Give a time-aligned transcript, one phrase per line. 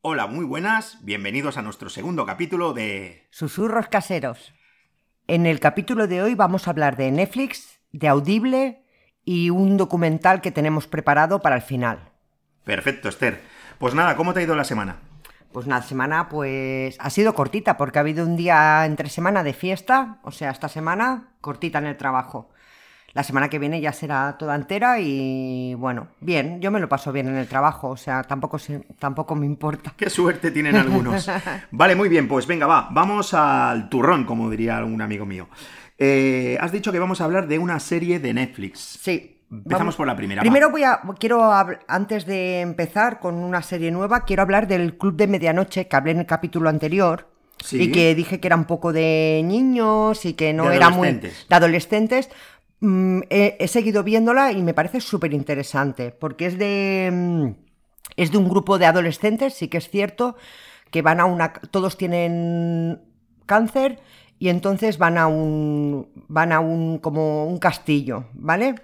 [0.00, 3.26] Hola, muy buenas, bienvenidos a nuestro segundo capítulo de...
[3.30, 4.54] Susurros caseros.
[5.26, 8.84] En el capítulo de hoy vamos a hablar de Netflix, de Audible
[9.24, 12.12] y un documental que tenemos preparado para el final.
[12.62, 13.42] Perfecto, Esther.
[13.78, 14.98] Pues nada, ¿cómo te ha ido la semana?
[15.50, 19.52] Pues una semana, pues ha sido cortita, porque ha habido un día entre semana de
[19.52, 22.50] fiesta, o sea, esta semana cortita en el trabajo.
[23.14, 27.10] La semana que viene ya será toda entera y bueno, bien, yo me lo paso
[27.10, 29.94] bien en el trabajo, o sea, tampoco, se- tampoco me importa.
[29.96, 31.28] Qué suerte tienen algunos.
[31.70, 35.48] Vale, muy bien, pues venga, va, vamos al turrón, como diría un amigo mío.
[35.98, 38.78] Eh, has dicho que vamos a hablar de una serie de Netflix.
[39.00, 39.34] Sí.
[39.50, 40.42] Empezamos vamos- por la primera, va.
[40.42, 41.50] Primero voy a, quiero,
[41.88, 46.12] antes de empezar con una serie nueva, quiero hablar del Club de Medianoche que hablé
[46.12, 47.26] en el capítulo anterior.
[47.64, 47.82] Sí.
[47.84, 51.08] Y que dije que era un poco de niños y que no De era muy
[51.12, 52.30] de adolescentes.
[52.80, 57.48] Mm, he, seguido viéndola y me parece súper interesante porque es de mm,
[58.16, 60.36] es de un grupo de adolescentes, sí que es cierto,
[60.90, 63.02] que van a una todos tienen
[63.46, 64.00] cáncer
[64.38, 68.76] y entonces van a un van a un como un castillo, ¿vale?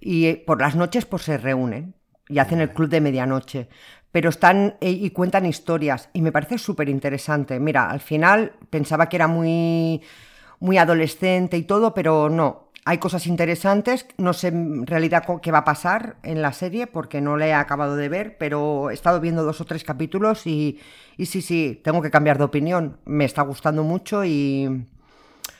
[0.00, 1.94] Y eh, por las noches pues se reúnen
[2.28, 3.68] y hacen el club de medianoche.
[4.10, 7.60] Pero están eh, y cuentan historias y me parece súper interesante.
[7.60, 10.02] Mira, al final pensaba que era muy
[10.60, 12.67] muy adolescente y todo, pero no.
[12.88, 17.20] Hay cosas interesantes, no sé en realidad qué va a pasar en la serie porque
[17.20, 20.80] no la he acabado de ver, pero he estado viendo dos o tres capítulos y,
[21.18, 22.96] y sí, sí, tengo que cambiar de opinión.
[23.04, 24.86] Me está gustando mucho y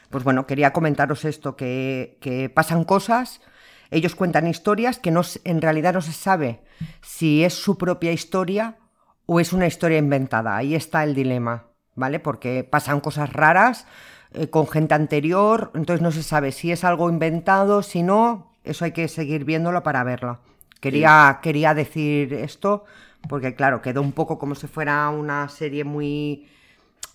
[0.09, 3.43] pues bueno, quería comentaros esto, que, que pasan cosas,
[3.91, 6.62] ellos cuentan historias que no, en realidad no se sabe
[7.03, 8.79] si es su propia historia
[9.27, 10.56] o es una historia inventada.
[10.56, 12.21] Ahí está el dilema, ¿vale?
[12.21, 13.87] Porque pasan cosas raras
[14.34, 18.84] eh, con gente anterior, entonces no se sabe si es algo inventado, si no, eso
[18.84, 20.39] hay que seguir viéndolo para verlo.
[20.81, 22.84] Quería, quería decir esto
[23.29, 26.47] porque, claro, quedó un poco como si fuera una serie muy,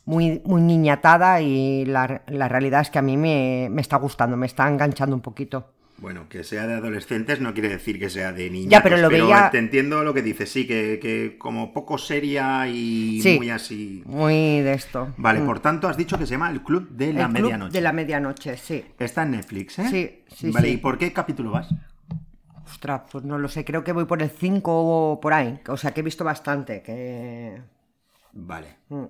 [0.06, 4.36] muy, muy niñatada y la, la realidad es que a mí me, me está gustando,
[4.36, 5.73] me está enganchando un poquito.
[6.04, 8.70] Bueno, que sea de adolescentes no quiere decir que sea de niños.
[8.70, 12.68] Ya, pero lo veía- Te entiendo lo que dices, sí, que, que como poco seria
[12.68, 13.38] y Sí.
[13.38, 14.04] muy así.
[14.06, 15.14] Muy de esto.
[15.16, 15.46] Vale, Mm.
[15.46, 17.72] por tanto has dicho que se llama El Club de la El club Medianoche.
[17.72, 18.84] de la medianoche, sí.
[19.00, 19.88] Está en Netflix, ¿eh?
[19.90, 20.74] Sí, sí, Vale, sí.
[20.74, 21.70] ¿y por qué capítulo vas?
[22.66, 24.72] Ostras, pues no lo sé, creo que voy por el 5
[25.14, 25.58] o por ahí.
[25.70, 26.82] O sea, que he visto bastante.
[26.82, 27.62] Que...
[28.34, 28.68] Vale.
[28.90, 29.04] Mm.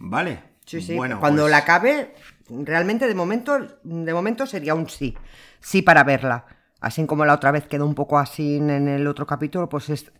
[0.00, 0.38] Vale.
[0.66, 0.96] Sí, sí.
[0.96, 2.14] Bueno, Cuando pues- la acabe,
[2.50, 5.16] realmente de momento, de momento sería un sí.
[5.60, 6.44] Sí para verla.
[6.80, 10.12] Así como la otra vez quedó un poco así en el otro capítulo, pues es...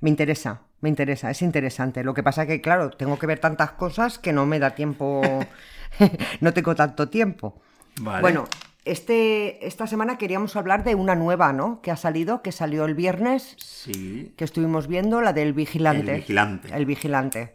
[0.00, 2.02] me interesa, me interesa, es interesante.
[2.04, 5.22] Lo que pasa que, claro, tengo que ver tantas cosas que no me da tiempo,
[6.40, 7.60] no tengo tanto tiempo.
[8.00, 8.20] Vale.
[8.22, 8.44] Bueno,
[8.84, 11.80] este, esta semana queríamos hablar de una nueva, ¿no?
[11.80, 14.32] Que ha salido, que salió el viernes, Sí.
[14.36, 16.12] que estuvimos viendo, la del vigilante.
[16.14, 16.68] El vigilante.
[16.74, 17.54] El vigilante.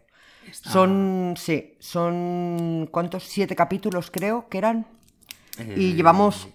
[0.51, 3.23] Son, sí, son, ¿cuántos?
[3.23, 4.85] Siete capítulos creo que eran.
[5.75, 6.49] Y Eh, llevamos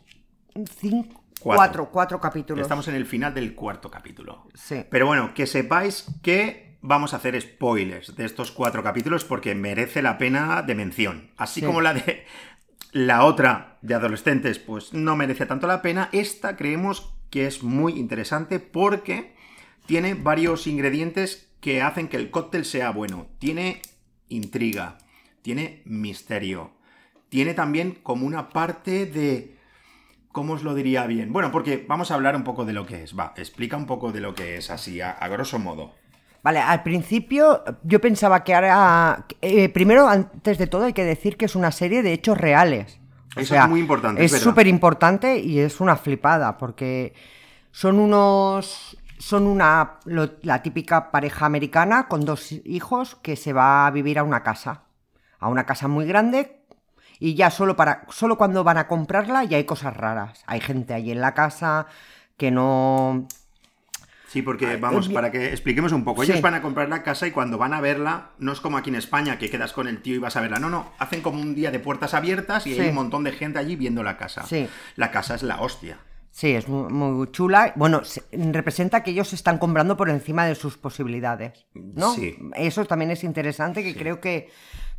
[0.67, 1.91] cinco, cuatro.
[1.91, 2.63] cuatro, capítulos.
[2.63, 4.49] Estamos en el final del cuarto capítulo.
[4.55, 4.85] Sí.
[4.91, 10.01] Pero bueno, que sepáis que vamos a hacer spoilers de estos cuatro capítulos porque merece
[10.03, 11.31] la pena de mención.
[11.37, 11.67] Así Sí.
[11.67, 12.25] como la de
[12.93, 16.09] la otra de adolescentes, pues no merece tanto la pena.
[16.13, 19.35] Esta creemos que es muy interesante porque
[19.87, 23.27] tiene varios ingredientes que hacen que el cóctel sea bueno.
[23.39, 23.83] Tiene
[24.29, 24.99] intriga,
[25.43, 26.73] tiene misterio,
[27.29, 29.58] tiene también como una parte de...
[30.33, 31.33] ¿Cómo os lo diría bien?
[31.33, 33.19] Bueno, porque vamos a hablar un poco de lo que es.
[33.19, 35.93] Va, explica un poco de lo que es así, a, a grosso modo.
[36.43, 39.25] Vale, al principio yo pensaba que ahora...
[39.41, 43.01] eh, primero, antes de todo, hay que decir que es una serie de hechos reales.
[43.37, 47.15] O Eso sea, es muy importante, es súper importante y es una flipada porque
[47.73, 48.97] son unos...
[49.19, 54.17] Son una, lo- la típica pareja americana con dos hijos que se va a vivir
[54.17, 54.85] a una casa.
[55.41, 56.58] A una casa muy grande
[57.21, 60.43] y ya solo para solo cuando van a comprarla ya hay cosas raras.
[60.47, 61.87] Hay gente ahí en la casa
[62.37, 63.27] que no
[64.29, 66.23] Sí, porque vamos, para que expliquemos un poco.
[66.23, 66.31] sí.
[66.31, 68.91] Ellos van a comprar la casa y cuando van a verla, no es como aquí
[68.91, 70.59] en España que quedas con el tío y vas a verla.
[70.59, 72.81] No, no, hacen como un día de puertas abiertas y Sí.
[72.81, 74.45] hay un montón de gente allí viendo la casa.
[74.45, 74.69] Sí.
[74.97, 75.99] La casa es la hostia.
[76.31, 77.73] Sí, es muy, muy chula.
[77.75, 82.13] Bueno, se- representa que ellos están comprando por encima de sus posibilidades, ¿no?
[82.15, 82.37] Sí.
[82.55, 84.51] Eso también es interesante, que creo que,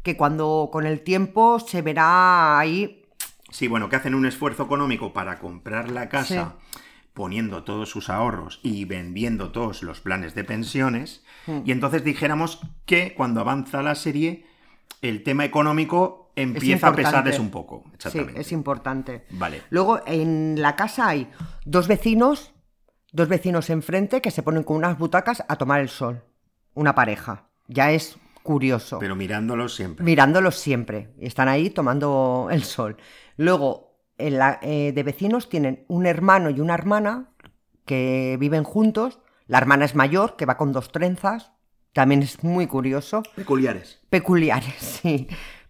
[0.03, 3.05] que cuando con el tiempo se verá ahí...
[3.51, 6.79] Sí, bueno, que hacen un esfuerzo económico para comprar la casa, Sí.
[7.13, 11.23] poniendo todos sus ahorros y vendiendo todos los planes de pensiones.
[11.47, 11.61] Hmm.
[11.65, 14.45] Y entonces dijéramos que cuando avanza la serie,
[15.01, 17.83] el tema económico empieza a pesarles un poco.
[17.85, 18.39] Sí, Exactamente.
[18.41, 19.25] es importante.
[19.31, 19.63] Vale.
[19.69, 21.29] Luego, en la casa hay
[21.65, 22.53] dos vecinos,
[23.11, 26.23] dos vecinos enfrente que se ponen con unas butacas a tomar el sol.
[26.75, 27.49] Una pareja.
[27.67, 28.17] ya es
[28.49, 28.97] curioso.
[28.97, 30.03] Pero mirándolos siempre.
[30.03, 31.13] Mirándolos siempre.
[31.19, 32.97] Están ahí tomando el sol.
[33.37, 37.29] Luego, en la- eh, de vecinos tienen un hermano y una hermana
[37.85, 39.19] que viven juntos.
[39.45, 41.51] La hermana es mayor, que va con dos trenzas.
[41.93, 43.21] También es muy curioso.
[43.35, 44.01] Peculiares.
[44.09, 44.73] Peculiares,
[45.03, 45.27] sí.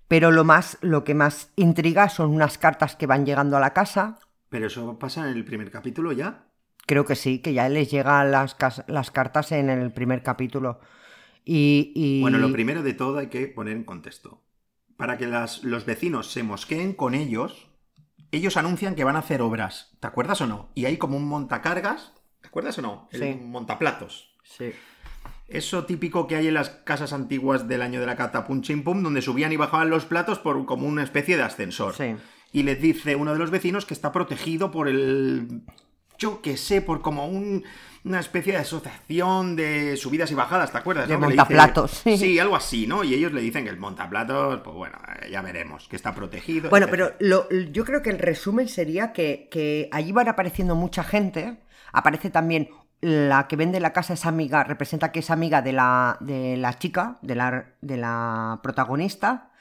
[0.08, 3.74] Pero lo más, lo que más intriga son unas cartas que van llegando a la
[3.74, 4.20] casa.
[4.48, 6.46] Pero eso pasa en el primer capítulo ya.
[6.88, 8.56] Creo que sí, que ya les llegan las,
[8.88, 10.80] las cartas en el primer capítulo.
[11.52, 14.44] Y, y- Bueno, lo primero de todo hay que poner en contexto.
[14.98, 17.70] Para que las- los vecinos se mosqueen con ellos,
[18.32, 19.98] ellos anuncian que van a hacer obras.
[20.00, 20.70] ¿Te acuerdas o no?
[20.76, 22.14] Y hay como un montacargas.
[22.42, 23.10] ¿Te acuerdas o no?
[23.12, 23.40] El Sí.
[23.42, 24.36] montaplatos.
[24.44, 24.72] Sí.
[25.48, 29.02] Eso típico que hay en las casas antiguas del año de la catapum chim pum,
[29.02, 31.96] donde subían y bajaban los platos por como una especie de ascensor.
[31.96, 32.16] Sí.
[32.52, 35.64] Y les dice uno de los vecinos que está protegido por el.
[36.20, 37.64] Yo que sé, por como un-
[38.06, 41.08] una especie de asociación de subidas y bajadas, ¿te acuerdas?
[41.08, 41.28] De no?
[41.28, 42.40] Dice- montaplatos, sí.
[42.40, 43.04] Algo así, ¿no?
[43.04, 46.70] Y ellos le dicen que el montaplatos, pues bueno, eh, ya veremos, que está protegido.
[46.70, 47.16] Bueno, etcétera.
[47.20, 51.58] pero lo- yo creo que el resumen sería que, que allí van apareciendo mucha gente.
[51.92, 52.70] Aparece también
[53.02, 56.78] la que vende la casa, es amiga, representa que es amiga de la, de la
[56.78, 59.52] chica, de la, de la protagonista,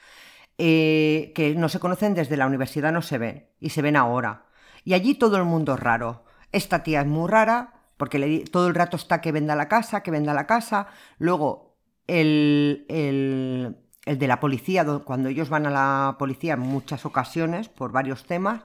[0.57, 4.43] eh, que no se conocen desde la universidad, no se ven, y se ven ahora.
[4.83, 6.25] Y allí todo el mundo es raro.
[6.51, 10.09] Esta tía es muy rara, porque todo el rato está que venda la casa, que
[10.11, 10.87] venda la casa.
[11.19, 11.75] Luego,
[12.07, 17.05] el, el, el de la policía, do- cuando ellos van a la policía en muchas
[17.05, 18.63] ocasiones, por varios temas,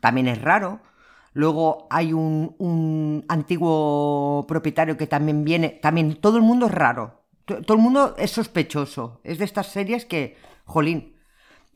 [0.00, 0.80] también es raro.
[1.32, 7.22] Luego hay un, un antiguo propietario que también viene, también todo el mundo es raro.
[7.46, 9.20] To- Todo el mundo es sospechoso.
[9.24, 11.16] Es de estas series que, jolín,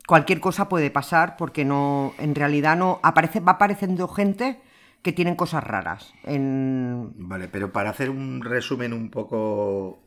[0.06, 4.60] cualquier cosa puede pasar porque no, en realidad no, aparece, va apareciendo gente
[5.08, 6.12] que tienen cosas raras.
[6.22, 10.02] Vale, pero para hacer un resumen un poco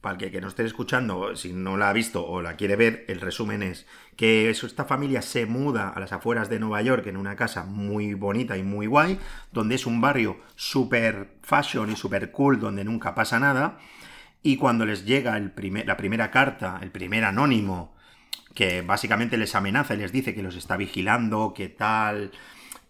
[0.00, 3.04] para el que, nos esté escuchando, si no la ha visto o la quiere ver,
[3.06, 3.86] el resumen es
[4.16, 8.14] que esta familia se muda a las afueras de Nueva York en una casa muy
[8.14, 9.20] bonita y muy guay,
[9.52, 13.78] donde es un barrio super fashion y super cool, donde nunca pasa nada,
[14.42, 17.94] y cuando les llega la primera carta, el primer anónimo,
[18.52, 22.32] que básicamente les amenaza y les dice que los está vigilando, que tal,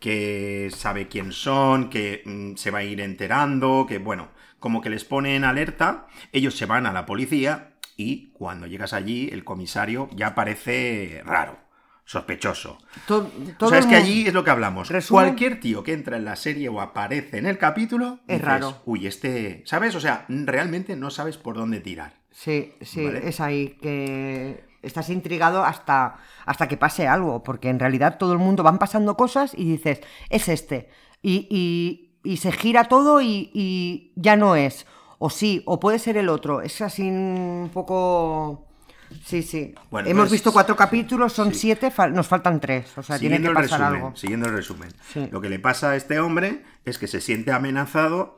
[0.00, 4.90] que sabe quién son, que mm, se va a ir enterando, que bueno, como que
[4.90, 9.44] les pone en alerta, ellos se van a la policía y cuando llegas allí el
[9.44, 11.58] comisario ya parece raro,
[12.04, 12.78] sospechoso.
[13.06, 14.88] To- O todo sea, es que allí es lo que hablamos.
[14.88, 15.24] Resumen.
[15.26, 18.82] Cualquier tío que entra en la serie o aparece en el capítulo, Es dices, raro.
[18.86, 19.94] Uy, este, ¿sabes?
[19.94, 22.14] O sea, realmente no sabes por dónde tirar.
[22.30, 23.28] Sí, sí, Vale.
[23.28, 26.16] es ahí que estás intrigado hasta,
[26.46, 30.00] hasta que pase algo, porque en realidad todo el mundo van pasando cosas y dices,
[30.28, 30.88] es este.
[31.22, 34.86] Y, y- y se gira todo y, y ya no es.
[35.18, 36.60] O sí, o puede ser el otro.
[36.60, 38.66] Es así un poco...
[39.24, 39.74] Sí, sí.
[39.90, 41.60] Bueno, Hemos pues, visto cuatro capítulos, son sí.
[41.60, 42.96] siete, fal- nos faltan tres.
[42.96, 44.16] O sea, tiene que pasar resumen, algo.
[44.16, 44.90] siguiendo el resumen.
[45.12, 45.28] Sí.
[45.32, 48.36] Lo que le pasa a este hombre es que se siente amenazado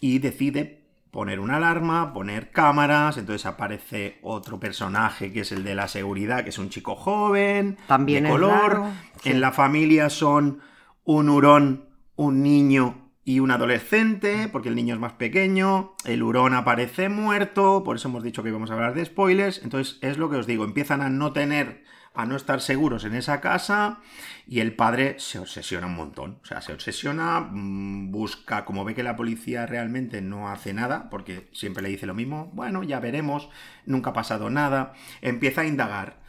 [0.00, 0.83] y decide
[1.14, 6.42] poner una alarma, poner cámaras, entonces aparece otro personaje que es el de la seguridad,
[6.42, 8.50] que es un chico joven, También de color.
[8.50, 8.90] raro,
[9.22, 9.30] sí.
[9.30, 10.58] En la familia son
[11.04, 11.84] un hurón,
[12.16, 17.84] un niño y un adolescente, porque el niño es más pequeño, el hurón aparece muerto,
[17.84, 20.48] por eso hemos dicho que íbamos a hablar de spoilers, entonces es lo que os
[20.48, 21.84] digo, empiezan a no tener,
[22.14, 23.98] a no estar seguros en esa casa
[24.46, 28.94] y el padre se obsesiona un montón, o sea, se obsesiona, mm, busca, como ve
[28.94, 33.00] que la policía realmente no hace nada, porque siempre le dice lo mismo, bueno, ya
[33.00, 33.48] veremos,
[33.84, 34.92] nunca ha pasado nada,
[35.22, 36.24] empieza a indagar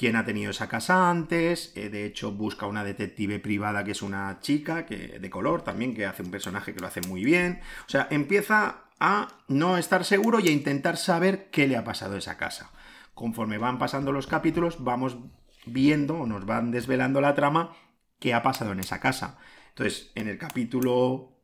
[0.00, 1.72] quién ha tenido esa casa antes.
[1.76, 5.94] eh, de hecho, busca una detective privada que es una chica que, de color también,
[5.94, 7.60] que hace un personaje que lo hace muy bien.
[7.86, 12.14] O sea, empieza a no estar seguro y a intentar saber qué le ha pasado
[12.14, 12.70] a esa casa.
[13.20, 15.18] Conforme van pasando los capítulos, vamos
[15.66, 17.76] viendo o nos van desvelando la trama
[18.18, 19.36] qué ha pasado en esa casa.
[19.68, 21.36] Entonces, en el capítulo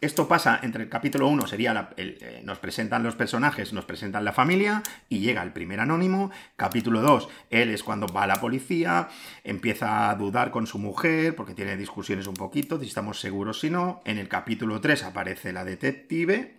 [0.00, 4.24] esto pasa entre el capítulo 1, sería la- eh, nos presentan los personajes, nos presentan
[4.24, 6.32] la familia y llega el primer anónimo.
[6.56, 9.08] Capítulo 2, él es cuando va a la policía,
[9.44, 13.70] empieza a dudar con su mujer porque tiene discusiones un poquito, si estamos seguros si
[13.70, 14.02] no.
[14.04, 16.56] En el capítulo 3 aparece la detective,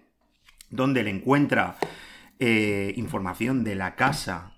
[0.69, 1.75] donde le encuentra
[2.39, 4.53] eh, información de la casa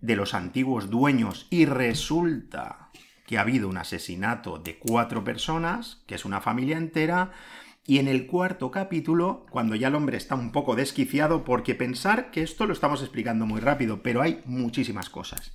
[0.00, 2.90] de los antiguos dueños y resulta
[3.26, 7.30] que ha habido un asesinato de cuatro personas, que es una familia entera,
[7.86, 12.30] y en el cuarto capítulo, cuando ya el hombre está un poco desquiciado, porque pensar
[12.30, 15.52] que esto lo estamos explicando muy rápido, pero hay muchísimas cosas.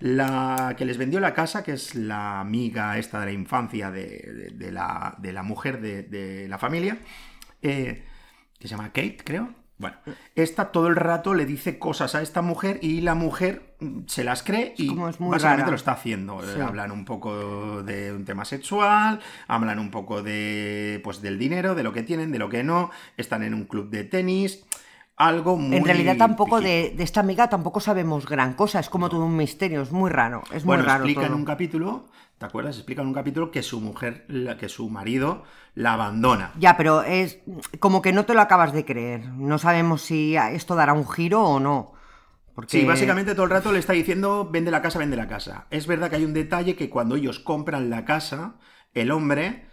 [0.00, 4.70] La que les vendió la casa, que es la amiga esta de la infancia de,
[4.72, 6.98] la, de la mujer de, de la familia,
[7.62, 8.04] eh,
[8.58, 9.61] que se llama Kate, creo.
[9.82, 9.96] Bueno,
[10.34, 14.24] esta todo el rato le dice cosas a esta mujer y la mujer mm, se
[14.24, 15.70] las cree y como es muy básicamente rara.
[15.72, 16.42] lo está haciendo.
[16.42, 16.60] Eh, Sí.
[16.60, 21.82] Hablan un poco de un tema sexual, hablan un poco de pues del dinero, de
[21.82, 24.64] lo que tienen, de lo que no, están en un club de tenis,
[25.16, 29.08] algo muy En realidad tampoco de, de esta amiga tampoco sabemos gran cosa, es como
[29.08, 32.06] todo un misterio, es muy raro, es muy Bueno, raro explica en un capítulo,
[32.42, 32.74] ¿te acuerdas?
[32.76, 34.26] Explica en un capítulo que su mujer,
[34.58, 35.44] que su marido
[35.76, 36.52] la abandona.
[36.58, 37.38] Ya, pero es
[37.78, 39.28] como que no te lo acabas de creer.
[39.28, 41.92] No sabemos si esto dará un giro o no.
[42.52, 42.80] Porque...
[42.80, 45.68] Sí, básicamente todo el rato le está diciendo vende la casa, vende la casa.
[45.70, 48.56] Es verdad que hay un detalle que cuando ellos compran la casa,
[48.92, 49.68] el hombre,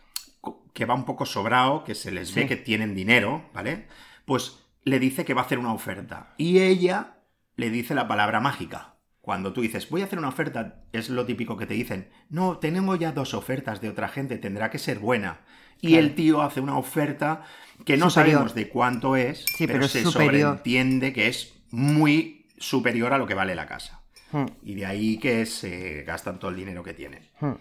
[0.73, 3.87] que va un poco sobrado, que se les ve que tienen dinero, ¿vale?
[4.25, 6.35] Pues le dice que va a hacer una oferta.
[6.37, 7.15] Y ella
[7.55, 8.93] le dice la palabra mágica.
[9.21, 12.57] Cuando tú dices, voy a hacer una oferta, es lo típico que te dicen, no,
[12.57, 15.39] tenemos ya dos ofertas de otra gente, tendrá que ser buena.
[15.81, 16.03] Y Claro.
[16.05, 17.43] el tío hace una oferta
[17.85, 18.35] que no Superior.
[18.37, 20.41] sabemos de cuánto es, Sí, pero, se superior.
[20.57, 24.01] sobreentiende que es muy superior a lo que vale la casa.
[24.31, 27.23] Hmm, Y de ahí que se gastan todo el dinero que tienen.
[27.39, 27.53] hmm.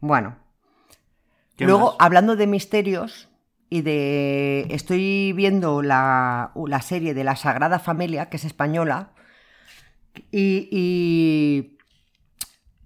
[0.00, 0.36] Bueno,
[1.56, 1.96] ¿Qué luego más?
[1.98, 3.28] hablando de misterios
[3.68, 4.66] y de...
[4.70, 9.10] Estoy viendo la, la serie de la Sagrada Familia, que es española,
[10.32, 11.76] y,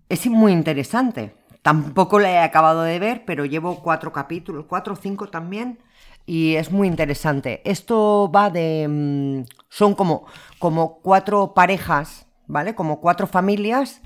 [0.09, 1.35] es muy interesante.
[1.63, 5.79] Tampoco la he acabado de ver, pero llevo cuatro capítulos, cuatro o cinco también,
[6.27, 7.63] y es muy interesante.
[7.65, 8.87] Esto va de...
[8.89, 10.27] mm, Son como,
[10.59, 12.75] como cuatro parejas, ¿vale?
[12.75, 14.03] Como cuatro familias.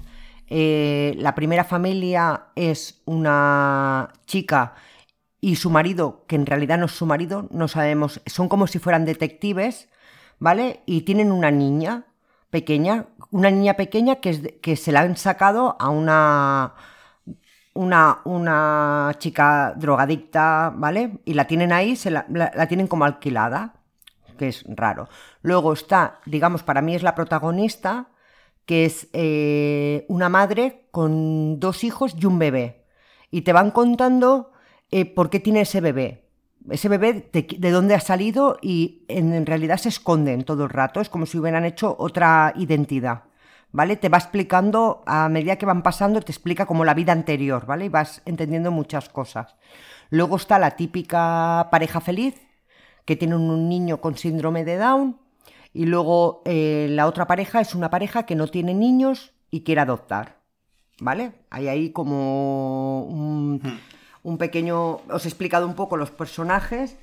[0.49, 4.75] Eh, la primera familia es una chica
[5.41, 8.79] y su marido, que en realidad no es su marido, no sabemos, son como si
[8.79, 9.89] fueran detectives,
[10.39, 10.83] ¿vale?
[10.87, 12.07] Y tienen una niña
[12.51, 16.75] pequeña, una niña pequeña que, es que se la han sacado a una,
[17.75, 21.21] una, una chica drogadicta, ¿vale?
[21.25, 23.75] Y la tienen ahí, se la, la- la tienen como alquilada,
[24.39, 25.09] que es raro.
[25.43, 28.09] Luego está, digamos, para mí es la protagonista,
[28.67, 32.85] que es eh, una madre con dos hijos y un bebé.
[33.31, 34.53] Y te van contando
[34.91, 36.28] eh, por qué tiene ese bebé.
[36.71, 41.01] Ese bebé de, de dónde ha salido y en, realidad se esconden todo el rato.
[41.01, 43.25] Es como si hubieran hecho otra identidad.
[43.71, 43.97] ¿Vale?
[43.97, 47.85] Te va explicando, a medida que van pasando, te explica como la vida anterior, ¿vale?
[47.85, 49.57] Y vas entendiendo muchas cosas.
[50.09, 52.35] Luego está la típica pareja feliz,
[53.05, 55.19] que tiene un niño con síndrome de Down.
[55.75, 59.83] Y luego eh, la otra pareja es una pareja que no tiene niños y quiere
[59.83, 60.39] adoptar.
[61.01, 61.33] ¿Vale?
[61.51, 63.61] Hay ahí como un,
[64.23, 65.01] un pequeño...
[65.11, 66.97] Os he explicado un poco los personajes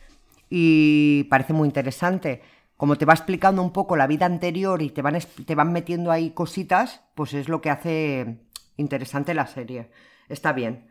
[0.50, 2.42] y parece muy interesante.
[2.78, 6.12] Como te va explicando un poco la vida anterior y te van, te van metiendo
[6.12, 8.40] ahí cositas, pues es lo que hace
[8.78, 9.90] interesante la serie.
[10.28, 10.90] Está bien.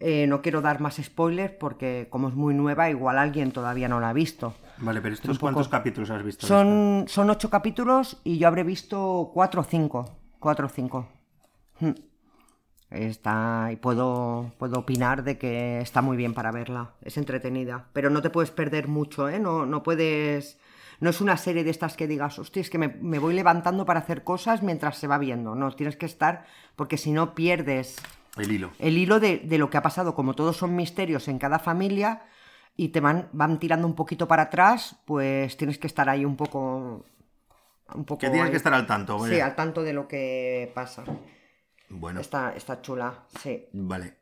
[0.00, 4.00] Eh, no quiero dar más spoilers porque como es muy nueva, igual alguien todavía no
[4.00, 4.54] la ha visto.
[4.78, 6.46] Vale, pero estos cuántos capítulos has visto?
[6.46, 10.16] Son, son ocho capítulos y yo habré visto cuatro o cinco.
[10.38, 11.06] Cuatro o cinco.
[12.90, 13.68] Está.
[13.72, 16.90] Y puedo, puedo opinar de que está muy bien para verla.
[17.02, 17.86] Es entretenida.
[17.92, 19.38] Pero no te puedes perder mucho, ¿eh?
[19.38, 20.58] No, no puedes.
[20.98, 23.86] No es una serie de estas que digas, hostia, es que me, me voy levantando
[23.86, 25.54] para hacer cosas mientras se va viendo.
[25.54, 26.44] No, tienes que estar,
[26.76, 27.96] porque si no pierdes?
[28.36, 28.70] El hilo.
[28.78, 32.22] el hilo de, de lo que ha pasado, como todos son misterios en cada familia
[32.76, 36.36] y te van, van tirando un poquito para atrás, pues tienes que estar ahí un
[36.36, 37.04] poco...
[37.94, 38.50] Un poco Que tienes ahí.
[38.52, 41.02] que estar al tanto, Sí, al tanto de lo que pasa.
[41.90, 43.66] Bueno, Está, está chula, sí.
[43.72, 44.14] vale.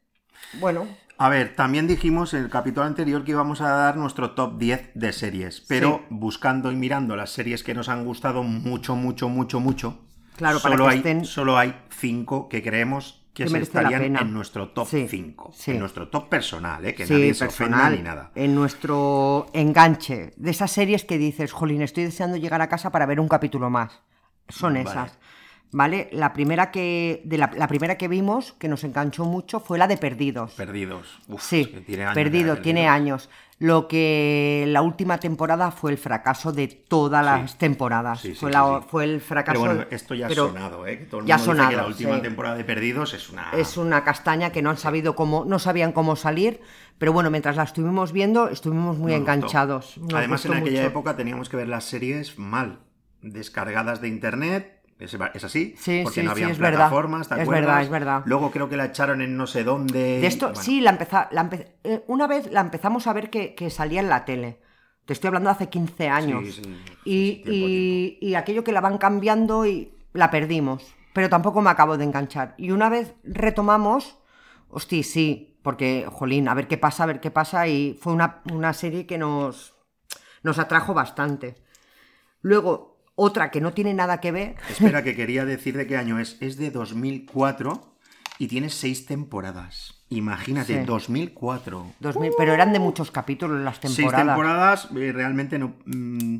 [0.54, 0.86] Bueno,
[1.20, 4.90] A ver, también dijimos en el capítulo anterior que íbamos a dar nuestro top 10
[4.94, 6.04] de series, pero Sí.
[6.10, 9.98] buscando y mirando las series que nos han gustado mucho, mucho, mucho, mucho,
[10.36, 14.16] Claro, para solo, que hay, estén- solo hay cinco que creemos que, Que se estarían
[14.16, 15.72] en nuestro top Sí, 5, sí.
[15.72, 16.94] en nuestro top personal, ¿eh?
[16.94, 18.30] que sí, nadie se ofenda personal, ni nada.
[18.36, 23.06] en nuestro enganche, de esas series que dices, jolín, estoy deseando llegar a casa para
[23.06, 24.00] ver un capítulo más.
[24.48, 24.88] Son Vale.
[24.88, 25.18] esas.
[25.70, 26.08] ¿Vale?
[26.12, 27.20] La primera que.
[27.24, 30.52] De la, la primera que vimos, que nos enganchó mucho, fue la de Perdidos.
[30.54, 31.18] Perdidos.
[31.28, 33.28] Uf, Sí, es que tiene años perdido, tiene años.
[33.60, 38.20] Lo que la última temporada fue el fracaso de todas las temporadas.
[38.20, 39.58] Sí, sí, fue, la- fel Pero fracaso.
[39.60, 41.00] bueno, esto ya ha pero sonado, ¿eh?
[41.00, 43.50] Que todo el ya dice que la sonado, última temporada de Perdidos es una...
[43.56, 46.60] Es una castaña que no han sabido cómo, no sabían cómo salir,
[46.98, 49.98] pero bueno, mientras la estuvimos viendo, estuvimos muy Nos enganchados.
[49.98, 50.90] Nos Además, en aquella mucho.
[50.90, 52.78] época teníamos que ver las series mal,
[53.22, 54.77] descargadas de internet.
[54.98, 55.74] ¿Es, es así?
[55.78, 56.78] Sí, Porque sí, no sí, había es verdad.
[56.78, 58.22] plataformas, ¿te Es verdad, es verdad.
[58.26, 59.98] Luego creo que la echaron en no sé dónde.
[60.20, 63.30] De esto, Bueno, sí, la empeza, la empe- eh, una vez la empezamos a ver
[63.30, 64.58] que, que salía en la tele.
[65.06, 66.44] Te estoy hablando de hace 15 años.
[66.44, 67.66] Sí, sí, sí, y, tiempo,
[68.20, 70.94] y- aquello que la van cambiando y la perdimos.
[71.14, 72.54] Pero tampoco me acabo de enganchar.
[72.58, 74.18] Y una vez retomamos,
[74.68, 77.66] hostia, sí, porque, jolín, a ver qué pasa, a ver qué pasa.
[77.68, 79.74] Y fue una, una serie que nos,
[80.42, 81.56] nos atrajo bastante.
[82.42, 84.54] Luego, otra que no tiene nada que ver.
[84.70, 86.36] Espera, que quería decir de qué año es.
[86.40, 87.94] Es de 2004
[88.38, 89.94] y tiene seis temporadas.
[90.10, 90.86] Imagínate, Sí.
[90.86, 91.86] 2004.
[92.00, 94.26] 2000, pero eran de muchos capítulos las Seis temporadas.
[94.26, 96.36] temporadas, eh, realmente no, mm,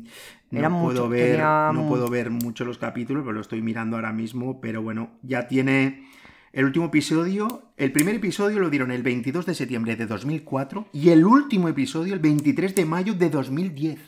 [0.51, 3.97] no puedo mucho, ver, tenía no puedo ver mucho los capítulos, pero lo estoy mirando
[3.97, 4.59] ahora mismo.
[4.61, 6.07] Pero bueno, ya tiene
[6.53, 7.63] el último episodio.
[7.77, 12.13] El primer episodio lo dieron el 22 de septiembre de 2004 y el último episodio
[12.13, 13.99] el 23 de mayo de 2010.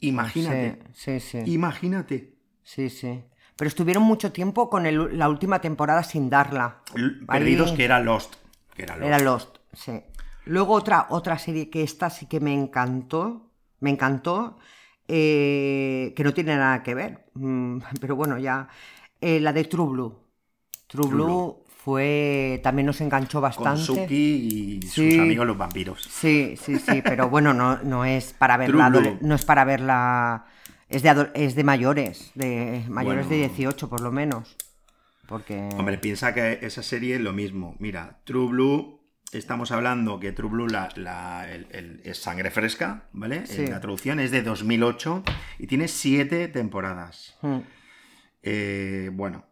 [0.00, 1.52] Imagínate, Sí, sí, sí.
[1.52, 2.34] imagínate.
[2.62, 3.22] Sí, sí.
[3.56, 6.82] Pero estuvieron mucho tiempo con el- la última temporada sin darla.
[6.94, 8.34] L- Ahí- Perdidos que era Lost.
[8.74, 9.06] Que era Lost.
[9.08, 10.02] Era Lost, sí.
[10.44, 13.50] Luego otra, otra serie que esta sí que me encantó,
[13.80, 14.58] me encantó,
[15.08, 18.68] eh, que no tiene nada que ver, mm, pero bueno, ya,
[19.20, 20.18] eh, la de True Blue.
[20.86, 23.80] True, True Blue, fue, también nos enganchó Con bastante.
[23.80, 26.02] Suki y sus amigos los vampiros.
[26.02, 28.90] Sí, sí, sí, pero bueno, no, no es para verla,
[29.20, 30.46] no es para verla,
[30.88, 33.52] es de, es de mayores, de mayores de Bueno.
[33.54, 34.56] 18 por lo menos.
[35.28, 35.68] Porque...
[35.78, 37.76] Hombre, piensa que esa serie es lo mismo.
[37.78, 39.00] Mira, True Blue,
[39.30, 43.46] estamos hablando que True Blue la, la- el- el- es sangre fresca, ¿vale?
[43.46, 43.62] Sí.
[43.62, 45.22] En la traducción es de 2008
[45.60, 47.36] y tiene siete temporadas.
[47.42, 47.58] Mm,
[48.48, 49.44] Eh, bueno,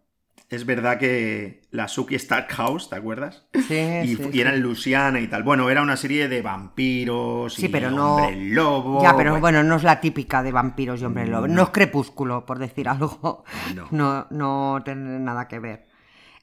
[0.50, 3.46] es verdad que la Suki Stackhouse, ¿te acuerdas?
[3.66, 3.74] Sí,
[4.04, 4.40] Y, sí, y sí.
[4.40, 5.42] era en Luciana y tal.
[5.42, 9.02] Bueno, era una serie de vampiros Sí, y pero no- hombre lobo.
[9.02, 11.48] Ya, pero bueno, no es la típica de vampiros y hombre lobo.
[11.48, 11.62] No, No.
[11.64, 13.44] es crepúsculo, por decir algo.
[13.74, 13.88] No.
[13.90, 15.86] No, no tiene nada que ver.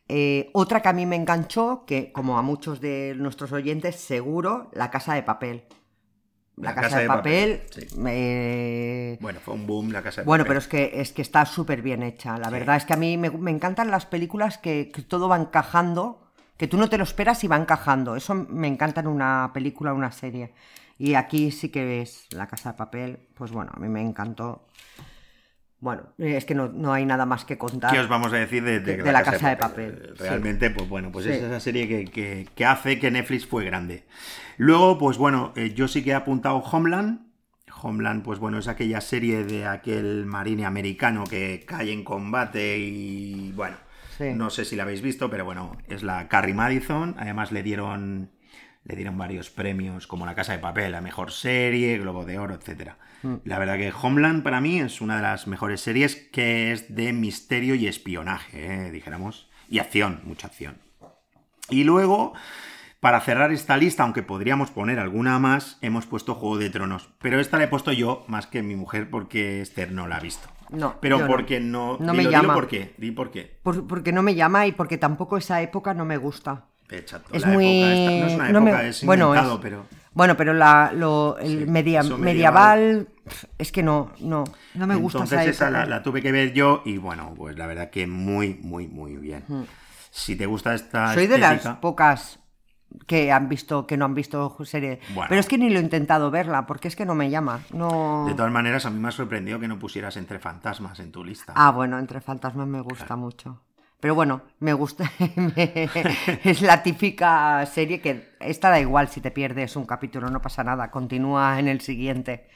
[0.07, 4.69] Eh, otra que a mí me enganchó, que como a muchos de nuestros oyentes, seguro,
[4.73, 5.63] La Casa de Papel.
[6.61, 7.61] La, Casa, de, Papel.
[7.71, 7.87] sí.
[8.07, 10.49] eh, Bueno, fue un boom la casa de bueno, papel.
[10.49, 12.37] pero es que, es que está súper bien hecha.
[12.37, 12.53] La Sí.
[12.53, 16.21] verdad es que a mí me, me encantan las películas que, que todo va encajando,
[16.57, 18.15] que tú no te lo esperas y va encajando.
[18.15, 20.53] Eso me encanta en una película una serie.
[20.97, 24.67] Y aquí sí que ves La Casa de Papel, pues bueno, a mí me encantó.
[25.81, 27.91] Bueno, eh, es que no, no hay nada más que contar.
[27.91, 30.13] ¿Qué os vamos a decir de, de De La Casa de Papel.
[30.17, 31.31] Realmente, pues bueno, pues Sí.
[31.31, 34.05] es esa serie que, que- que hace que Netflix fue grande.
[34.57, 37.21] Luego, pues bueno, eh, yo sí que he apuntado Homeland.
[37.81, 43.51] Homeland, pues bueno, es aquella serie de aquel marine americano que cae en combate y
[43.53, 43.75] bueno,
[44.19, 44.33] Sí.
[44.35, 47.15] no sé si la habéis visto, pero bueno, es la Carrie Madison.
[47.17, 48.29] Además le dieron
[48.83, 52.55] le dieron varios premios como La Casa de Papel, la mejor serie, Globo de Oro,
[52.55, 52.91] etc.
[53.23, 53.35] Mm.
[53.45, 57.13] La verdad que Homeland para mí es una de las mejores series que es de
[57.13, 60.77] misterio y espionaje, eh, dijéramos, y acción, mucha acción.
[61.69, 62.33] Y luego,
[62.99, 67.09] para cerrar esta lista, aunque podríamos poner alguna más, hemos puesto Juego de Tronos.
[67.21, 70.19] Pero esta la he puesto yo más que mi mujer porque Esther no la ha
[70.19, 70.49] visto.
[70.69, 71.27] No, Pero no.
[71.27, 71.93] porque no...
[71.93, 72.53] No dilo, me dilo llama.
[72.53, 73.57] por qué, di por qué.
[73.63, 76.65] Por- porque no me llama y porque tampoco esa época no me gusta.
[76.87, 76.95] Tú,
[77.33, 77.81] Es la muy...
[77.81, 79.85] época esta- no es una no me- época, es bueno, inventado, es- pero...
[80.13, 83.07] Bueno, pero la, lo, el Sí, media- medieval,
[83.57, 84.43] es que no, no,
[84.73, 87.65] no me gusta Entonces esa la, la tuve que ver yo y bueno, pues la
[87.65, 89.45] verdad que muy, muy, muy bien.
[90.09, 91.13] Si te gusta esta.
[91.13, 92.39] Soy de las pocas
[93.07, 94.99] que han visto, que no han visto serie.
[95.13, 95.29] Bueno.
[95.29, 97.61] Pero es que ni lo he intentado verla, porque es que no me llama.
[97.71, 98.25] No.
[98.27, 101.23] De todas maneras, a mí me ha sorprendido que no pusieras entre fantasmas en tu
[101.23, 101.53] lista.
[101.55, 103.61] Ah, bueno, entre fantasmas me gusta mucho.
[104.01, 105.09] Pero bueno, me gusta.
[105.37, 105.89] me-
[106.43, 108.31] es la típica serie que.
[108.41, 110.91] Esta da igual si te pierdes un capítulo, no pasa nada.
[110.91, 112.49] Continúa en el siguiente.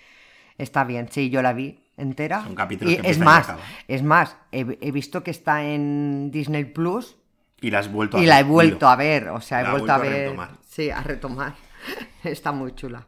[0.58, 2.44] Está bien, sí, yo la vi entera.
[2.44, 3.48] Son capítulos Y que es y más,
[3.88, 7.18] es más, he, he visto que está en Disney Plus
[7.62, 9.30] Y la has vuelto a y la he ver, vuelto a ver.
[9.30, 10.12] O sea, he vuelto a ver.
[10.28, 10.52] retomar.
[10.68, 11.56] Sí, a retomar.
[12.24, 13.06] está muy chula.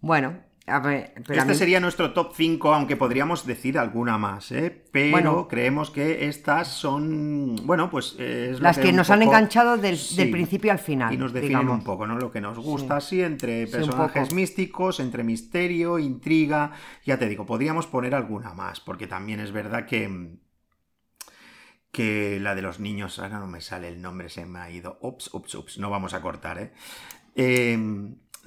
[0.00, 0.34] Bueno,
[0.68, 1.12] a ver.
[1.26, 4.84] Pero a Este mí- sería nuestro top 5, aunque podríamos decir alguna más, ¿eh?
[4.92, 5.48] Pero Bueno.
[5.48, 9.76] creemos que estas son, bueno, pues eh, es lo Las que un nos han enganchado
[9.76, 10.16] del, Sí.
[10.16, 11.12] del principio al final.
[11.12, 11.78] Y nos definen digamos.
[11.78, 12.16] un poco, ¿no?
[12.18, 16.72] Lo que nos gusta, así, entre personajes místicos, entre misterio, intriga.
[17.04, 20.36] Ya te digo, podríamos poner alguna más, porque también es verdad que.
[21.90, 24.98] Que la de los niños, ahora no me sale el nombre, se me ha ido.
[25.00, 26.72] Ups, ups, ups, no vamos a cortar, ¿eh?
[27.34, 27.78] Eh,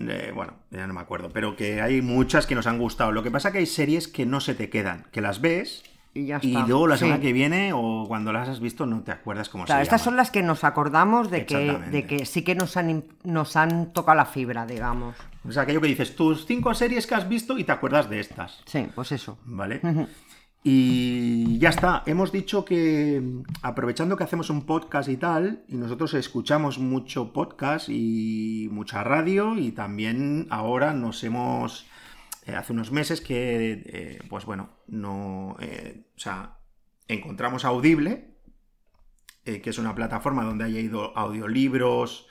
[0.09, 3.11] eh, bueno, ya no me acuerdo, pero que hay muchas que nos han gustado.
[3.11, 5.83] Lo que pasa que hay series que no se te quedan, que las ves
[6.13, 6.67] Y ya y está.
[6.67, 7.05] luego la Sí.
[7.05, 10.01] semana que viene o cuando las has visto no te acuerdas cómo Claro, se estas
[10.01, 13.93] son las que nos acordamos de que, de que sí que nos han, nos han
[13.93, 15.15] tocado la fibra, digamos.
[15.47, 18.19] O sea, aquello que dices, tus cinco series que has visto y te acuerdas de
[18.19, 19.37] estas, Sí, pues eso.
[19.45, 19.79] ¿vale?
[20.63, 23.19] Y ya está, hemos dicho que
[23.63, 29.57] aprovechando que hacemos un podcast y tal, y nosotros escuchamos mucho podcast y mucha radio,
[29.57, 31.87] y también ahora nos hemos,
[32.45, 36.59] eh, hace unos meses que, eh, pues bueno, no, eh, o sea,
[37.07, 38.27] encontramos Audible,
[39.43, 42.27] que es una plataforma donde haya ido audiolibros,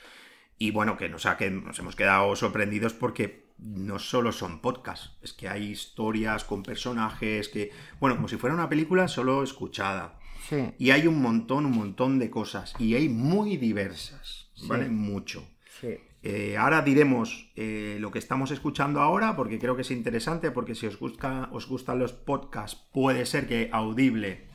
[0.57, 5.33] y bueno, que nos, que nos hemos quedado sorprendidos porque no solo son podcasts, es
[5.33, 7.71] que hay historias con personajes que,
[8.01, 10.19] bueno, como si fuera una película solo escuchada.
[10.49, 10.73] Sí.
[10.79, 12.75] Y hay un montón, un montón de cosas.
[12.79, 14.89] Y hay muy diversas, ¿vale?
[14.89, 15.47] Mucho.
[15.81, 15.99] Sí.
[16.23, 20.75] Eh, ahora diremos eh, lo que estamos escuchando ahora, porque creo que es interesante, porque
[20.75, 24.47] si os, gusta, os gustan los podcasts, puede ser que Audible,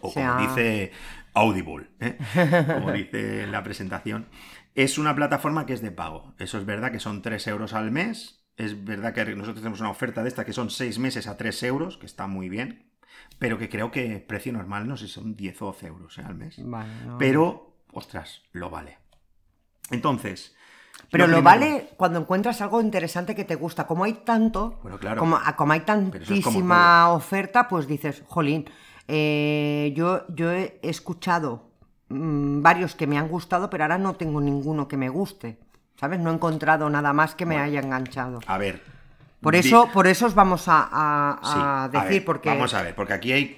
[0.00, 0.92] o Sea- como dice
[1.34, 2.18] Audible, ¿eh?
[2.74, 4.26] como dice en la presentación,
[4.78, 6.34] es una plataforma que es de pago.
[6.38, 8.44] Eso es verdad que son 3 euros al mes.
[8.56, 11.64] Es verdad que nosotros tenemos una oferta de esta que son 6 meses a 3
[11.64, 12.92] euros, que está muy bien.
[13.40, 16.22] Pero que creo que precio normal, no sé si son 10 o 12 euros ¿eh?
[16.24, 16.54] al mes.
[16.58, 17.18] Vale, no.
[17.18, 18.98] Pero, ostras, lo vale.
[19.90, 20.54] Entonces.
[21.10, 23.84] Pero lo, vale cuando encuentras algo interesante que te gusta.
[23.84, 25.18] Como hay tanto, Bueno, claro.
[25.18, 28.70] como, como hay eso es como tantísima oferta, pues dices, jolín,
[29.08, 31.67] eh, yo, yo he escuchado
[32.08, 35.58] mm, varios que me han gustado, pero ahora no tengo ninguno que me guste.
[35.96, 36.20] ¿Sabes?
[36.20, 38.38] No he encontrado nada más que me haya enganchado.
[38.46, 38.80] A ver.
[39.40, 42.48] Por di- eso, por eso os vamos a, a- Sí, a a decir, ver, porque
[42.50, 43.56] Vamos a ver, porque aquí hay.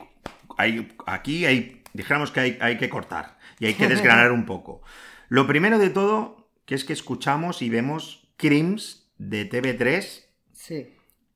[0.57, 1.83] hay aquí hay.
[1.93, 4.81] Dijéramos que hay, hay que cortar y hay que desgranar un poco.
[5.29, 10.95] Lo primero de todo, que es que escuchamos y vemos Crims de TV3, Sí.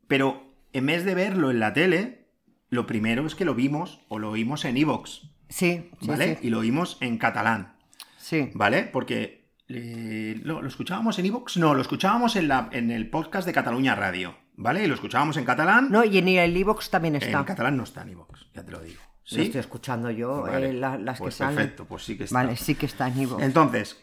[0.08, 2.28] pero en vez de verlo en la tele,
[2.70, 6.38] lo primero es que lo vimos o lo oímos en Evox, Sí, sí, ¿vale?
[6.42, 7.74] Y lo oímos en catalán.
[8.18, 8.50] Sí.
[8.54, 8.82] ¿Vale?
[8.92, 13.46] Porque eh, lo, lo escuchábamos en Evox, no, lo escuchábamos en, la, en el podcast
[13.46, 14.82] de Cataluña Radio, ¿vale?
[14.82, 15.90] Y lo escuchábamos en catalán.
[15.92, 17.38] No, y en el iVoox también está.
[17.38, 19.00] en catalán no está en Evox, ya te lo digo.
[19.00, 19.42] Lo ¿Sí?
[19.42, 21.54] estoy escuchando yo, Vale, eh, la- las pues que salen.
[21.56, 22.34] perfecto, pues sí que está.
[22.34, 23.42] Vale, sí que está en iVoox.
[23.42, 24.00] Entonces,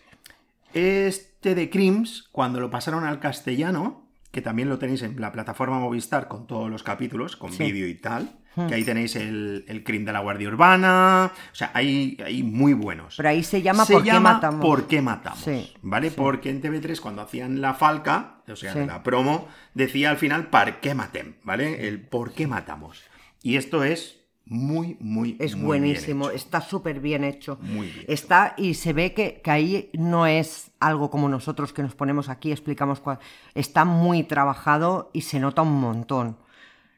[0.73, 5.79] este de Crims, cuando lo pasaron al castellano, que también lo tenéis en la plataforma
[5.79, 7.63] Movistar con todos los capítulos, con Sí.
[7.65, 8.37] vídeo y tal,
[8.67, 12.73] que ahí tenéis el, el Crim de la Guardia Urbana, o sea, hay, hay muy
[12.73, 13.15] buenos.
[13.17, 14.61] Pero ahí se llama Se ¿Por qué llama matamos?
[14.65, 15.39] ¿Por qué matamos?
[15.39, 16.09] Sí, ¿Vale?
[16.09, 16.15] sí.
[16.17, 18.79] Porque en TV3 cuando hacían la falca, o sea, Sí.
[18.85, 21.35] la promo, decía al final ¿Par qué matem?
[21.43, 21.87] ¿Vale?
[21.87, 23.01] El ¿por qué matamos?
[23.41, 26.35] Y esto es muy, muy, Es muy bien buenísimo, hecho.
[26.35, 27.57] está súper bien hecho.
[27.61, 28.05] Muy bien.
[28.09, 32.27] Está y se ve que, que ahí no es algo como nosotros que nos ponemos
[32.27, 33.19] aquí, explicamos cuál.
[33.55, 36.37] Está muy trabajado y se nota un montón.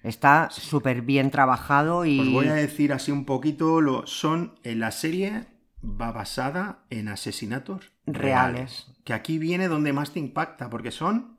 [0.03, 2.19] Está súper bien trabajado y.
[2.19, 5.47] Os voy a decir así un poquito, lo, son, en la serie
[5.83, 8.87] va basada en asesinatos Reales.
[9.03, 11.32] Que aquí viene donde más te impacta, porque son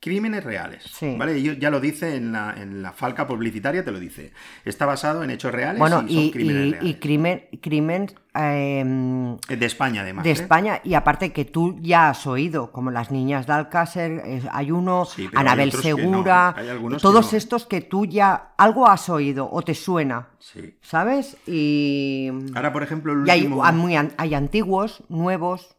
[0.00, 0.82] crímenes reales.
[0.84, 1.14] Sí.
[1.18, 1.40] ¿Vale?
[1.58, 4.32] Ya lo dice en la, en la falca publicitaria, te lo dice.
[4.64, 6.90] Está basado en hechos reales Bueno, y son y, crímenes y- reales.
[6.90, 10.24] y crimen, crimen eh, Eh, De España, además.
[10.24, 10.32] de ¿eh?
[10.32, 14.70] España, y aparte que tú ya has oído, como las niñas de Alcácer, eh, hay
[14.70, 15.80] uno, Sí, pero hay Anabel no.
[15.82, 17.38] Segura, que todos no.
[17.38, 20.76] estos que tú ya algo has oído o te suena, Sí.
[20.80, 21.36] ¿sabes?
[21.46, 25.76] Y, Ahora, por ejemplo, el y hay, último, hay muy hay antiguos, nuevos,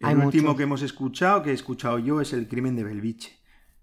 [0.00, 3.38] hay el último que hemos escuchado, que he escuchado yo, es el crimen de Belviche.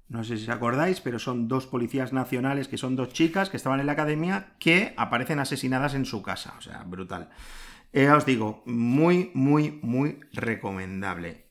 [0.07, 3.57] No sé si os acordáis, pero son dos policías nacionales, que son dos chicas que
[3.57, 6.53] estaban en la academia, que aparecen asesinadas en su casa.
[6.57, 7.29] O sea, brutal.
[7.91, 11.45] Eh, ya os digo, muy, muy, muy recomendable.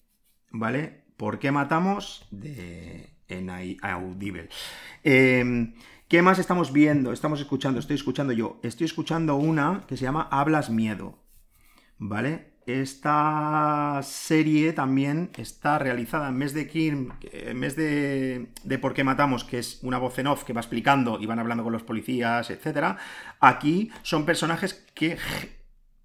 [0.51, 1.05] ¿Vale?
[1.17, 2.27] ¿Por qué matamos?
[2.31, 3.11] De...
[3.27, 4.51] En Audible.
[5.03, 5.73] Eh,
[6.09, 7.13] ¿Qué más estamos viendo?
[7.13, 8.61] Estamos escuchando, estoy escuchando yo.
[8.63, 11.19] Estoy escuchando una que se llama Hablas Miedo.
[11.99, 12.54] ¿Vale?
[12.67, 19.05] Esta serie también está realizada en mes de Kim, en mes de, de Por qué
[19.05, 21.83] matamos, que es una voz en off que va explicando y van hablando con los
[21.83, 22.97] policías, etc.
[23.41, 25.19] Aquí son personajes que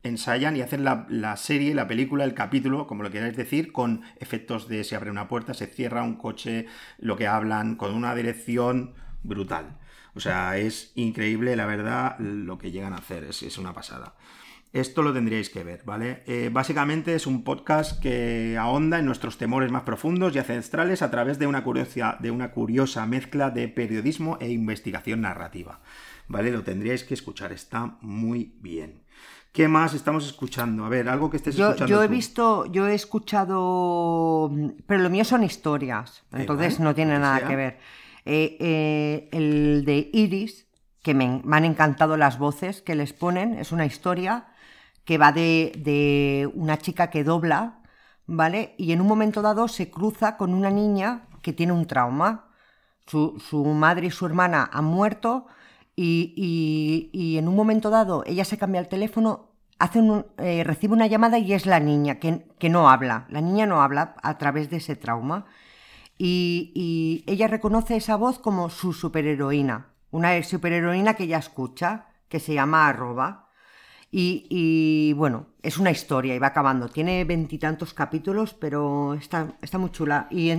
[0.04, 4.02] ensayan y hacen la, la serie, la película, el capítulo, como lo queráis decir, con
[4.20, 6.66] efectos de se abre una puerta, se cierra un coche,
[6.98, 9.80] lo que hablan, con una dirección brutal.
[10.14, 14.16] O sea, es increíble, la verdad, lo que llegan a hacer, es, es una pasada.
[14.72, 16.22] Esto lo tendríais que ver, ¿vale?
[16.28, 21.10] Eh, básicamente es un podcast que ahonda en nuestros temores más profundos y ancestrales a
[21.10, 25.80] través de una, curiosa, de una curiosa mezcla de periodismo e investigación narrativa,
[26.28, 26.52] ¿vale?
[26.52, 29.02] Lo tendríais que escuchar, está muy bien.
[29.54, 30.86] ¿Qué más estamos escuchando?
[30.86, 32.14] A ver, algo que estés Yo, escuchando yo he tú.
[32.14, 34.52] visto, yo he escuchado,
[34.86, 37.48] pero lo mío son historias, entonces no tiene que nada sea.
[37.48, 37.80] que ver.
[38.26, 40.68] Eh, eh, el de Iris,
[41.02, 44.46] que me, me han encantado las voces que les ponen, es una historia
[45.10, 47.60] que va de, de una chica que dobla,
[48.28, 48.76] ¿vale?
[48.78, 51.08] Y en un momento dado se cruza con una niña
[51.42, 52.30] que tiene un trauma.
[53.08, 55.48] Su, su madre y su hermana han muerto
[55.96, 59.30] y, y- en un momento dado ella se cambia el teléfono,
[59.80, 63.26] hace un- eh, recibe una llamada y es la niña que, que no habla.
[63.30, 65.46] La niña no habla a través de ese trauma.
[66.18, 72.40] Y, y ella reconoce esa voz como su superheroína, una superheroína que ella escucha, que
[72.40, 73.49] se llama arroba.
[74.12, 76.90] Y, bueno, es una historia y va acabando.
[76.90, 80.28] Tiene veintitantos capítulos, pero está, está muy chula.
[80.32, 80.52] Y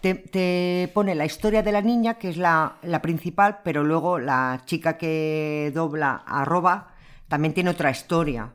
[0.00, 4.18] te, te pone la historia de la niña, que es la, la principal, pero luego
[4.18, 6.94] la chica que dobla arroba
[7.28, 8.52] también tiene otra historia.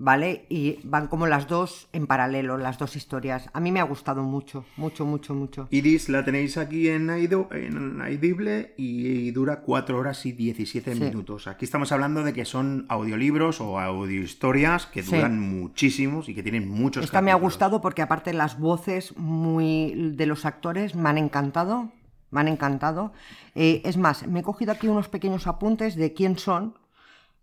[0.00, 0.46] ¿Vale?
[0.48, 3.50] Y van como las dos en paralelo, las dos historias.
[3.52, 5.68] A mí me ha gustado mucho, mucho, mucho, mucho.
[5.70, 11.00] Iris la tenéis aquí en, Aido, en Audible y dura 4 horas y 17 Sí.
[11.00, 11.46] minutos.
[11.46, 15.14] Aquí estamos hablando de que son audiolibros o audiohistorias que Sí.
[15.16, 20.12] duran muchísimos y que tienen muchos Esta me ha gustado porque aparte las voces muy
[20.16, 21.92] de los actores me han encantado,
[22.30, 23.12] me han encantado.
[23.54, 26.74] Eh, es más, me he cogido aquí unos pequeños apuntes de quién son,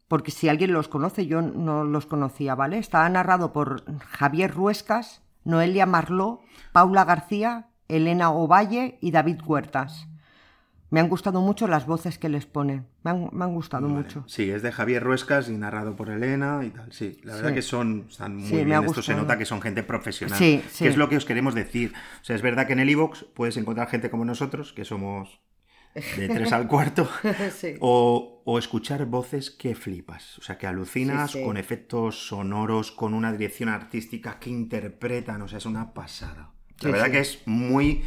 [0.07, 2.77] porque si alguien los conoce, yo no los conocía, ¿vale?
[2.77, 6.41] Está narrado por Javier Ruescas, Noelia Marló,
[6.71, 10.07] Paula García, Elena Ovalle y David Huertas.
[10.89, 13.99] Me han gustado mucho las voces que les ponen, me han, me han gustado Vale.
[13.99, 14.23] mucho.
[14.25, 16.89] Sí, es de Javier Ruescas y narrado por Elena y tal.
[16.93, 17.55] Sí, la verdad Sí.
[17.55, 18.83] que son están muy Sí, me bien.
[18.85, 20.37] Esto se nota que son gente profesional.
[20.39, 20.85] Sí, sí.
[20.85, 21.91] Que es lo que os queremos decir.
[22.21, 25.41] O sea, es verdad que en el iVoox puedes encontrar gente como nosotros, que somos
[26.17, 27.09] de tres al cuarto,
[27.55, 27.75] Sí.
[27.79, 30.37] o, o escuchar voces que flipas.
[30.39, 31.45] O sea, que alucinas Sí, sí.
[31.45, 35.41] con efectos sonoros, con una dirección artística que interpretan.
[35.41, 36.51] O sea, es una pasada.
[36.81, 38.03] La verdad que es muy.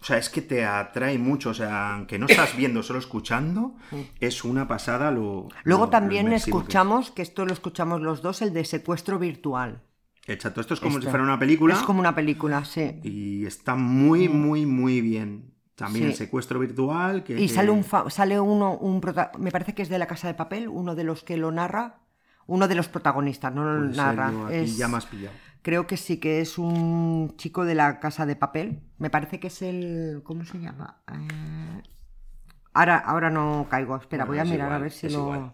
[0.00, 1.50] O sea, es que te atrae mucho.
[1.50, 3.74] O sea, aunque no estás viendo, solo escuchando,
[4.20, 5.48] es una pasada lo.
[5.64, 6.64] Luego lo- también lo inmersivo que es.
[6.68, 9.82] escuchamos, que esto lo escuchamos los dos, el de secuestro virtual.
[10.26, 11.06] Exacto, esto es como Esto.
[11.06, 13.00] si fuera una película Es como una película, sí.
[13.02, 15.54] y está muy, muy, muy bien.
[15.78, 16.10] También Sí.
[16.10, 17.22] el secuestro virtual.
[17.24, 19.98] Que, Y que- sale un fa- sale uno, un prota- me parece que es de
[19.98, 22.00] la Casa de Papel, uno de los que lo narra,
[22.46, 24.32] uno de los protagonistas, no lo Puede ser, narra.
[24.52, 25.34] es- ya has pillado.
[25.62, 28.80] Creo que sí que es un chico de la Casa de Papel.
[28.98, 30.98] Me parece que es el, ¿cómo se llama?
[31.12, 31.82] Eh,
[32.74, 33.96] Ahora, ahora no caigo.
[33.96, 35.18] Espera, Bueno, voy a mirar a ver si lo.
[35.20, 35.52] igual.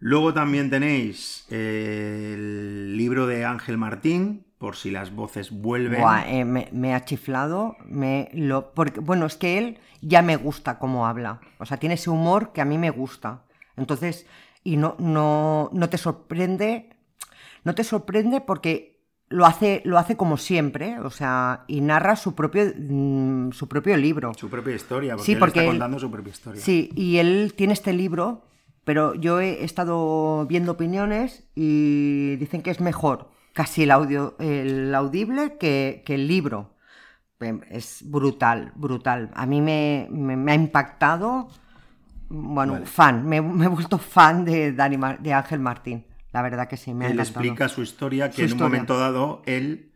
[0.00, 6.00] Luego también tenéis eh, el libro de Ángel Martín, por si las voces vuelven.
[6.00, 7.76] Buah, eh, me, me ha chiflado.
[7.86, 11.40] Me lo, porque, bueno, es que él ya me gusta cómo habla.
[11.58, 13.44] O sea, tiene ese humor que a mí me gusta.
[13.76, 14.26] Entonces,
[14.64, 16.90] y no, no, no te sorprende.
[17.64, 20.98] No te sorprende porque lo hace, lo hace como siempre.
[21.00, 24.32] O sea, y narra su propio, mm, su propio libro.
[24.36, 26.60] Su propia historia, porque Sí, él porque está él- contando su propia historia.
[26.60, 28.42] Sí, y él tiene este libro,
[28.84, 34.94] pero yo he estado viendo opiniones y dicen que es mejor casi el audio, el
[34.94, 36.76] audible que, que el libro.
[37.40, 39.30] Em, Es brutal, brutal.
[39.34, 41.48] A mí me, me- me ha impactado.
[42.28, 42.86] Bueno, Vale.
[42.86, 43.26] fan.
[43.26, 46.04] Me, me he vuelto fan de, Dani de Ángel Martín.
[46.32, 47.44] La verdad que sí, me ha él encantado.
[47.44, 49.92] explica su historia, que Su en un momento dado él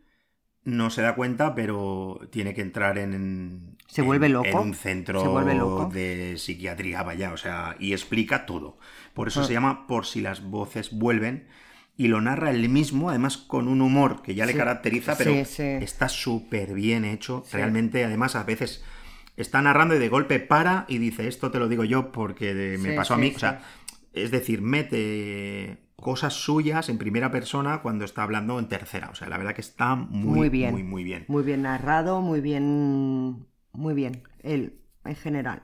[0.63, 3.77] no se da cuenta, pero tiene que entrar en.
[3.87, 4.47] Se en- vuelve loco.
[4.47, 5.89] En un centro Se vuelve loco.
[5.93, 8.77] de psiquiatría, vaya, o sea, y explica todo.
[9.13, 9.43] Por eso Ah.
[9.45, 11.47] se llama Por si las voces vuelven.
[11.95, 14.57] Y lo narra él mismo, además con un humor que ya le Sí.
[14.57, 15.63] caracteriza, pero Sí, sí.
[15.63, 17.43] está súper bien hecho.
[17.51, 18.83] Realmente, además, a veces
[19.37, 22.93] está narrando y de golpe para y dice, esto te lo digo yo porque me
[22.93, 23.31] pasó a mí.
[23.35, 23.61] O sea,
[24.11, 29.09] es decir, mete cosas suyas en primera persona cuando está hablando en tercera.
[29.11, 30.71] O sea, la verdad que está muy, Muy bien.
[30.71, 31.25] Muy, muy bien.
[31.27, 33.45] Muy bien narrado, muy bien.
[33.71, 34.23] Muy bien.
[34.41, 35.63] Él, en general.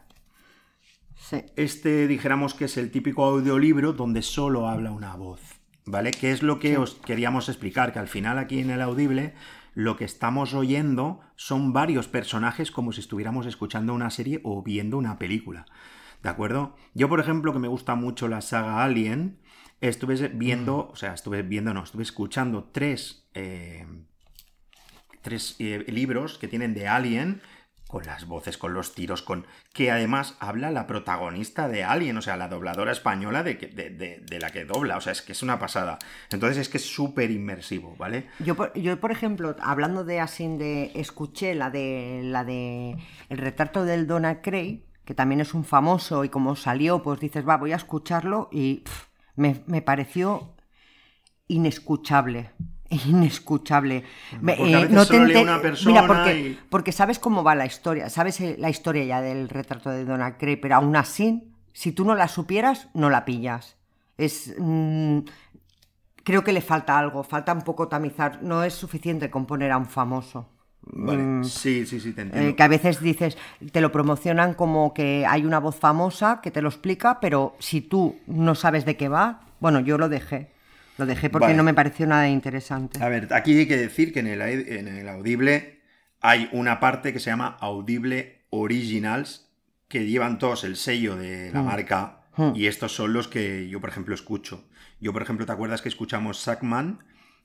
[1.16, 1.44] Sí.
[1.58, 5.59] Este dijéramos que es el típico audiolibro donde solo habla una voz.
[5.90, 6.12] ¿Vale?
[6.12, 9.34] Que es lo que os queríamos explicar, que al final aquí en el audible
[9.74, 15.00] lo que estamos oyendo son varios personajes como si estuviéramos escuchando una serie o viendo
[15.00, 15.66] una película.
[16.22, 16.76] ¿De acuerdo?
[16.94, 19.40] Yo, por ejemplo, que me gusta mucho la saga Alien,
[19.82, 23.88] estuve viendo, o sea, estuve viendo, no, estuve escuchando tres, eh,
[25.24, 27.42] tres eh, libros que tienen de Alien,
[27.90, 29.48] con las voces, con los tiros, con.
[29.74, 34.40] que además habla la protagonista de Alien, o sea, la dobladora española de, de, de-
[34.40, 34.96] la que dobla.
[34.98, 35.98] O sea, es que es una pasada.
[36.32, 38.28] Entonces es que es súper inmersivo, ¿vale?
[38.38, 40.92] Yo, por- yo, por ejemplo, hablando de así de.
[40.94, 42.22] Escuché la de.
[42.26, 42.96] la de.
[43.28, 47.44] El retrato del Donald Cray, que también es un famoso, y como salió, pues dices,
[47.48, 50.54] va, voy a escucharlo, y pff, me, me pareció
[51.48, 52.52] inescuchable.
[52.90, 54.04] Inescuchable.
[54.42, 57.44] Porque a eh, veces solo lee ente- una persona Mira, porque, y- porque sabes cómo
[57.44, 60.96] va la historia, sabes eh, la historia ya del retrato de Donald Cray, pero aún
[60.96, 63.78] así, si tú no la supieras, no la pillas.
[64.18, 64.54] Es.
[64.58, 65.20] mm,
[66.24, 68.42] creo que le falta algo, falta un poco tamizar.
[68.44, 70.50] No es suficiente con poner a un famoso.
[70.82, 71.22] Vale.
[71.22, 72.50] Mm, Sí, sí, sí, te entiendo.
[72.50, 73.38] eh, que a veces dices,
[73.72, 77.82] te lo promocionan como que hay una voz famosa que te lo explica, pero si
[77.82, 80.52] tú no sabes de qué va, bueno, yo lo dejé.
[81.00, 81.58] Lo dejé porque Vale.
[81.58, 83.02] no me pareció nada interesante.
[83.02, 85.80] A ver, aquí hay que decir que en el, en el Audible
[86.22, 89.50] hay una parte que se llama Audible Originals,
[89.88, 92.52] que llevan todos el sello de la marca, Mm.
[92.56, 94.64] y estos son los que yo, por ejemplo, escucho.
[95.02, 97.00] Yo, por ejemplo, ¿te acuerdas que escuchamos Sackman?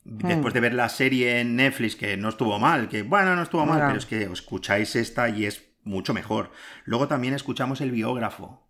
[0.05, 3.65] Después de ver la serie en Netflix, que no estuvo mal, que bueno, no estuvo
[3.67, 6.51] mal, pero es que escucháis esta y es mucho mejor.
[6.85, 8.63] Luego también escuchamos el biógrafo.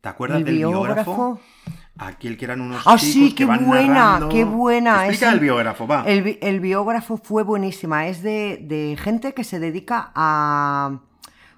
[0.00, 0.84] ¿Te acuerdas El del biógrafo.
[1.14, 1.40] biógrafo?
[1.98, 4.28] Aquel que eran unos Ah, chicos sí, que qué van buena, narrando.
[4.28, 5.06] qué buena.
[5.06, 6.04] Explica el biógrafo, va.
[6.06, 8.06] El, bi- el biógrafo fue buenísima.
[8.06, 11.00] Es de, de gente que se dedica a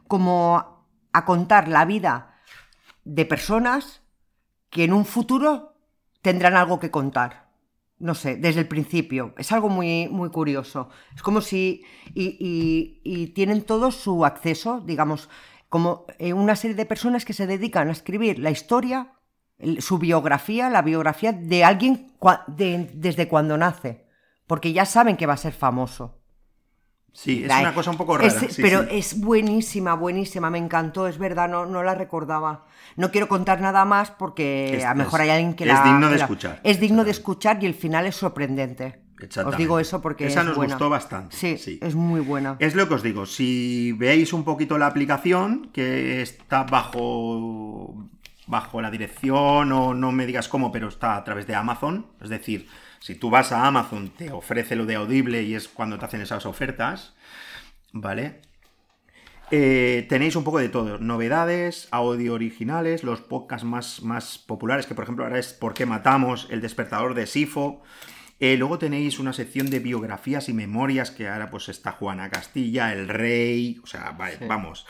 [0.07, 2.37] como a contar la vida
[3.05, 4.03] de personas
[4.71, 5.75] que en un futuro
[6.23, 7.49] tendrán algo que contar.
[7.99, 9.35] No sé, desde el principio.
[9.39, 10.89] Es algo muy, muy curioso.
[11.17, 11.83] Es como si.
[12.15, 15.29] Y, y- y tienen todos su acceso, digamos,
[15.69, 19.15] como eh, una serie de personas que se dedican a escribir la historia,
[19.81, 24.05] su biografía, la biografía de alguien cua- de- desde cuando nace.
[24.47, 26.15] Porque ya saben que va a ser famoso.
[27.13, 28.29] Sí, es La- una cosa un poco rara.
[28.29, 28.89] es- sí, pero sí.
[28.93, 32.67] es buenísima, buenísima, me encantó, es verdad, no, no la recordaba.
[32.97, 35.69] No quiero contar nada más porque Es- a lo mejor es- hay alguien que es
[35.73, 35.83] la...
[35.83, 39.03] digno de la- escuchar, Es digno de escuchar y el final es sorprendente.
[39.45, 40.75] Os digo eso porque Esa es nos buena.
[40.75, 41.35] gustó bastante.
[41.37, 41.81] Sí, sí.
[41.83, 42.55] es muy buena.
[42.61, 47.97] Es lo que os digo, si veis un poquito la aplicación, que está bajo,
[48.49, 52.31] bajo la dirección, o no me digas cómo, pero está a través de Amazon, es
[52.31, 52.67] decir,
[53.01, 56.21] si tú vas a Amazon, te ofrece lo de Audible y es cuando te hacen
[56.21, 57.15] esas ofertas,
[57.93, 58.41] ¿vale?
[59.51, 64.95] Eh, tenéis un poco de todo, novedades, audio originales, los podcasts más, más populares, que
[64.95, 66.49] por ejemplo ahora es ¿Por qué matamos?
[66.51, 67.83] El despertador de Sifo.
[68.41, 72.93] Eh, luego tenéis una sección de biografías y memorias, que ahora pues está Juana Castilla,
[72.93, 74.87] el rey, o sea, vale, vamos.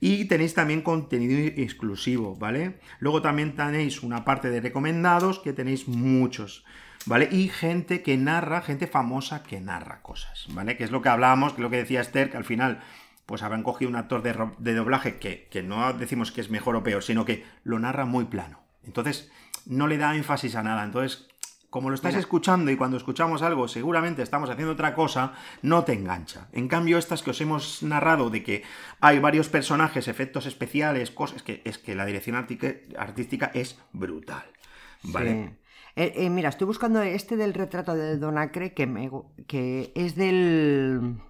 [0.00, 2.78] Y tenéis también contenido exclusivo, ¿vale?
[3.00, 6.64] Luego también tenéis una parte de recomendados, que tenéis muchos,
[7.06, 7.28] ¿vale?
[7.32, 10.76] Y gente que narra, gente famosa que narra cosas, ¿vale?
[10.76, 12.80] Que es lo que hablábamos, que es lo que decía Esther, que al final
[13.24, 16.76] pues habrán cogido un actor de, de doblaje que, que no decimos que es mejor
[16.76, 18.60] o peor, sino que lo narra muy plano.
[18.84, 19.32] Entonces,
[19.66, 20.84] no le da énfasis a nada.
[20.84, 21.26] Entonces,
[21.70, 22.20] como lo estás Mira.
[22.20, 26.48] escuchando y cuando escuchamos algo, seguramente estamos haciendo otra cosa, no te engancha.
[26.52, 28.62] En cambio, estas que os hemos narrado de que
[29.00, 34.44] hay varios personajes, efectos especiales, cosas, que es que la dirección artística es brutal.
[35.02, 35.30] ¿Vale?
[35.30, 35.66] Sí.
[35.96, 39.10] Eh, eh, mira, estoy buscando este del retrato de Donacre que, me,
[39.46, 41.20] que es del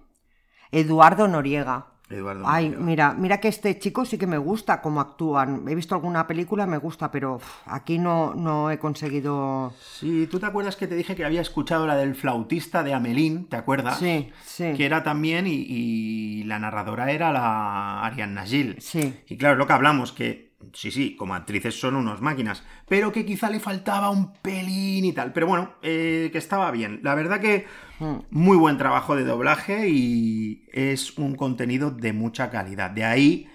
[0.71, 1.87] Eduardo Noriega.
[2.09, 5.67] Eduardo Ay, mira, mira que este chico sí que me gusta cómo actúan.
[5.67, 9.73] He visto alguna película, me gusta, pero aquí no, no he conseguido.
[9.81, 13.47] Sí, ¿tú te acuerdas que te dije que había escuchado la del flautista de Amelín?
[13.47, 13.99] ¿Te acuerdas?
[13.99, 14.73] Sí, sí.
[14.75, 18.77] Que era también, y, y la narradora era la Ariadna Gil.
[18.79, 19.13] Sí.
[19.27, 23.11] Y claro, es lo que hablamos, que sí, sí, como actrices son unos máquinas, pero
[23.11, 25.33] que quizá le faltaba un pelín y tal.
[25.33, 26.99] Pero bueno, eh, que estaba bien.
[27.03, 27.65] La verdad que
[27.99, 28.17] Mm.
[28.29, 32.91] muy buen trabajo de doblaje y es un contenido de mucha calidad.
[32.91, 33.49] De ahí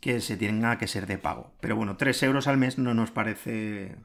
[0.00, 1.52] que se tenga que ser de pago.
[1.60, 3.96] Pero bueno, 3 euros al mes no nos parece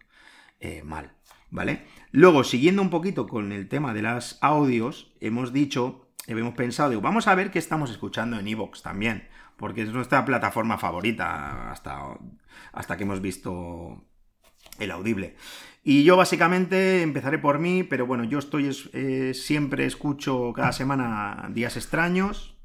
[0.59, 1.13] eh, mal,
[1.49, 1.85] ¿vale?
[2.11, 7.01] Luego, siguiendo un poquito con el tema de las audios, hemos dicho, hemos pensado, digo,
[7.01, 9.27] vamos a ver qué estamos escuchando en Evox también,
[9.57, 12.17] porque es nuestra plataforma favorita hasta,
[12.71, 14.03] hasta que hemos visto
[14.79, 15.35] el audible.
[15.83, 20.71] Y yo básicamente empezaré por mí, pero bueno, yo estoy, es- eh, siempre escucho cada
[20.73, 22.57] semana Días Extraños.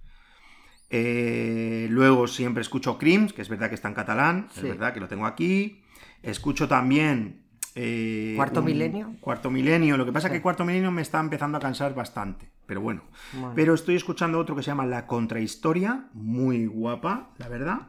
[0.90, 4.60] Eh, luego siempre escucho Crims, que es verdad que está en catalán, Sí.
[4.60, 5.82] es verdad que lo tengo aquí.
[6.22, 7.41] Escucho también...
[7.74, 9.14] eh, ¿Cuarto un- Milenio?
[9.20, 9.96] Cuarto Milenio.
[9.96, 10.38] Lo que pasa es Sí.
[10.38, 13.02] que Cuarto Milenio me está empezando a cansar bastante, pero bueno.
[13.32, 13.52] Bueno.
[13.54, 17.88] Pero estoy escuchando otro que se llama La Contrahistoria, muy guapa, la verdad.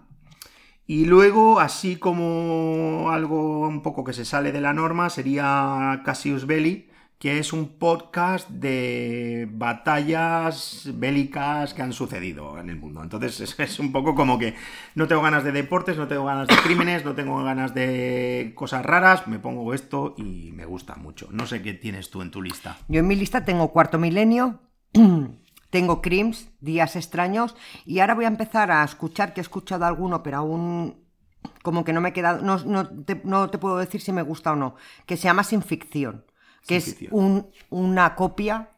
[0.85, 6.45] Y luego, así como algo un poco que se sale de la norma, sería Cassius
[6.45, 6.89] Belli,
[7.23, 13.01] que es un podcast de batallas bélicas que han sucedido en el mundo.
[13.01, 14.55] Entonces es, un poco como que
[14.93, 18.85] no tengo ganas de deportes, no tengo ganas de crímenes, no tengo ganas de cosas
[18.85, 21.29] raras, me pongo esto y me gusta mucho.
[21.31, 22.77] No sé qué tienes tú en tu lista.
[22.89, 24.59] Yo en mi lista tengo Cuarto Milenio,
[25.69, 27.55] tengo Crims, Días Extraños,
[27.85, 30.97] y ahora voy a empezar a escuchar, que he escuchado alguno, pero aún
[31.61, 34.23] como que no me he quedado, no, no te, no te puedo decir si me
[34.23, 36.25] gusta o no, que se llama Sin Ficción,
[36.67, 38.69] que es un- una copia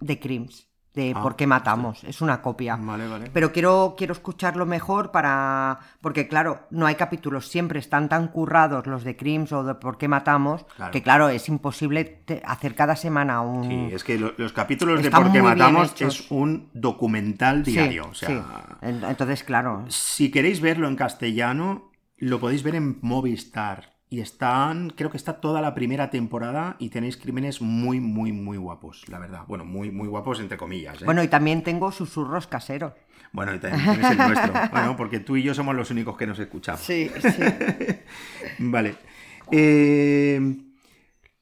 [0.00, 2.76] de Crims, de Ah, Por qué matamos, es una copia.
[2.76, 3.30] Vale, vale.
[3.32, 5.78] Pero quiero, quiero escucharlo mejor para.
[6.02, 9.96] Porque, claro, no hay capítulos siempre, están tan currados los de Crims o de Por
[9.96, 10.92] qué matamos, Claro.
[10.92, 13.64] que, claro, es imposible te- hacer cada semana un.
[13.88, 18.08] Sí, es que lo- los capítulos de Por qué matamos es un documental Sí, diario.
[18.10, 18.38] o sea, sí.
[18.82, 19.86] En- Entonces, claro.
[19.88, 23.91] si queréis verlo en castellano, lo podéis ver en Movistar.
[24.12, 28.58] Y están, creo que está toda la primera temporada y tenéis crímenes muy, muy, muy
[28.58, 29.44] guapos, la verdad.
[29.48, 31.00] Bueno, muy, muy guapos entre comillas.
[31.00, 31.06] ¿eh?
[31.06, 32.92] Bueno, y también tengo susurros caseros.
[33.32, 34.52] Bueno, y también tienes el nuestro.
[34.70, 36.82] Bueno, porque tú y yo somos los únicos que nos escuchamos.
[36.82, 37.42] Sí, sí.
[38.58, 38.96] Vale.
[39.50, 40.58] Eh,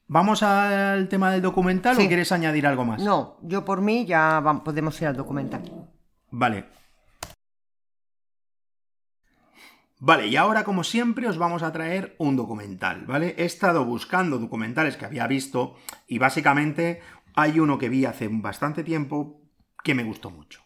[0.07, 2.05] ¿Vamos al tema del documental Sí.
[2.05, 3.03] o quieres añadir algo más?
[3.03, 5.61] No, yo por mí ya podemos ir al documental.
[6.29, 6.67] Vale.
[10.03, 13.35] Vale, y ahora como siempre os vamos a traer un documental, ¿vale?
[13.37, 15.75] He estado buscando documentales que había visto
[16.07, 17.01] y básicamente
[17.35, 19.39] hay uno que vi hace bastante tiempo
[19.83, 20.63] que me gustó mucho,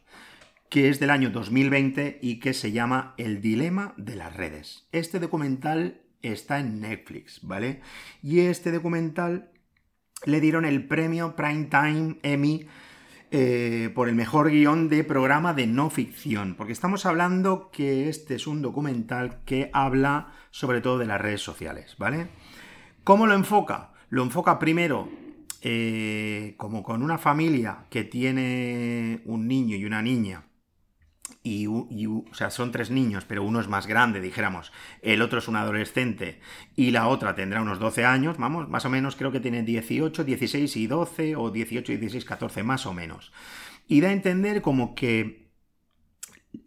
[0.69, 4.87] que es del año 2020 y que se llama El dilema de las redes.
[4.93, 7.81] Este documental está en Netflix, ¿vale?
[8.23, 9.51] Y este documental
[10.23, 12.67] le dieron el premio Primetime Emmy
[13.31, 18.35] eh, por el mejor guion de programa de no ficción, porque estamos hablando que este
[18.35, 22.27] es un documental que habla sobre todo de las redes sociales, ¿vale?
[23.03, 23.91] ¿Cómo lo enfoca?
[24.09, 25.09] Lo enfoca primero
[25.61, 30.43] eh, como con una familia que tiene un niño y una niña,
[31.45, 34.73] y, y o sea, son tres niños, pero uno es más grande, dijéramos,
[35.03, 36.39] el otro es un adolescente
[36.75, 40.23] y la otra tendrá unos 12 años, vamos, más o menos creo que tiene 18,
[40.23, 43.31] 16 y 12 o 18, 16, 14, más o menos.
[43.87, 45.51] Y da a entender como que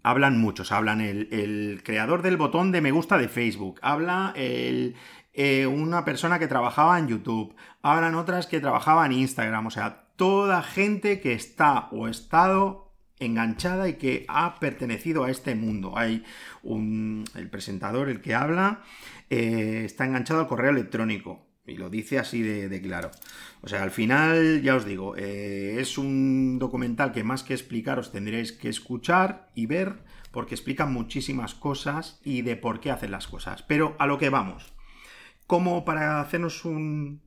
[0.05, 4.95] hablan muchos, hablan el, el creador del botón de me gusta de Facebook, habla el,
[5.33, 10.05] eh, una persona que trabajaba en YouTube, hablan otras que trabajaba en Instagram, o sea,
[10.15, 12.88] toda gente que está o estado
[13.21, 15.97] enganchada y que ha pertenecido a este mundo.
[15.97, 16.25] Hay
[16.63, 18.83] un, el presentador, el que habla,
[19.31, 21.47] eh, está enganchado al correo electrónico.
[21.67, 23.11] Y lo dice así de, claro.
[23.61, 28.11] O sea, al final, ya os digo, eh, es un documental que más que explicaros
[28.11, 29.99] tendréis que escuchar y ver,
[30.31, 33.63] porque explica muchísimas cosas y de por qué hacen las cosas.
[33.63, 34.73] Pero a lo que vamos.
[35.47, 37.21] Como para hacernos un,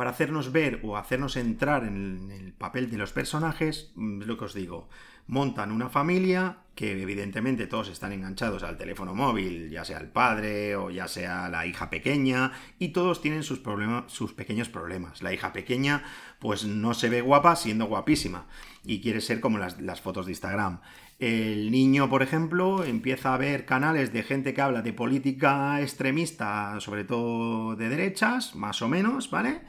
[0.00, 4.46] para hacernos ver o hacernos entrar en el, papel de los personajes, mm, lo que
[4.46, 4.88] os digo.
[5.30, 10.74] Montan una familia que evidentemente todos están enganchados al teléfono móvil, ya sea el padre
[10.74, 12.50] o ya sea la hija pequeña,
[12.80, 15.22] y todos tienen sus, problemas, sus pequeños problemas.
[15.22, 16.02] La hija pequeña
[16.40, 18.48] pues no se ve guapa siendo guapísima
[18.84, 20.80] y quiere ser como las, las fotos de Instagram.
[21.20, 26.80] El niño, por ejemplo, empieza a ver canales de gente que habla de política extremista,
[26.80, 29.60] sobre todo de derechas, más o menos, ¿vale?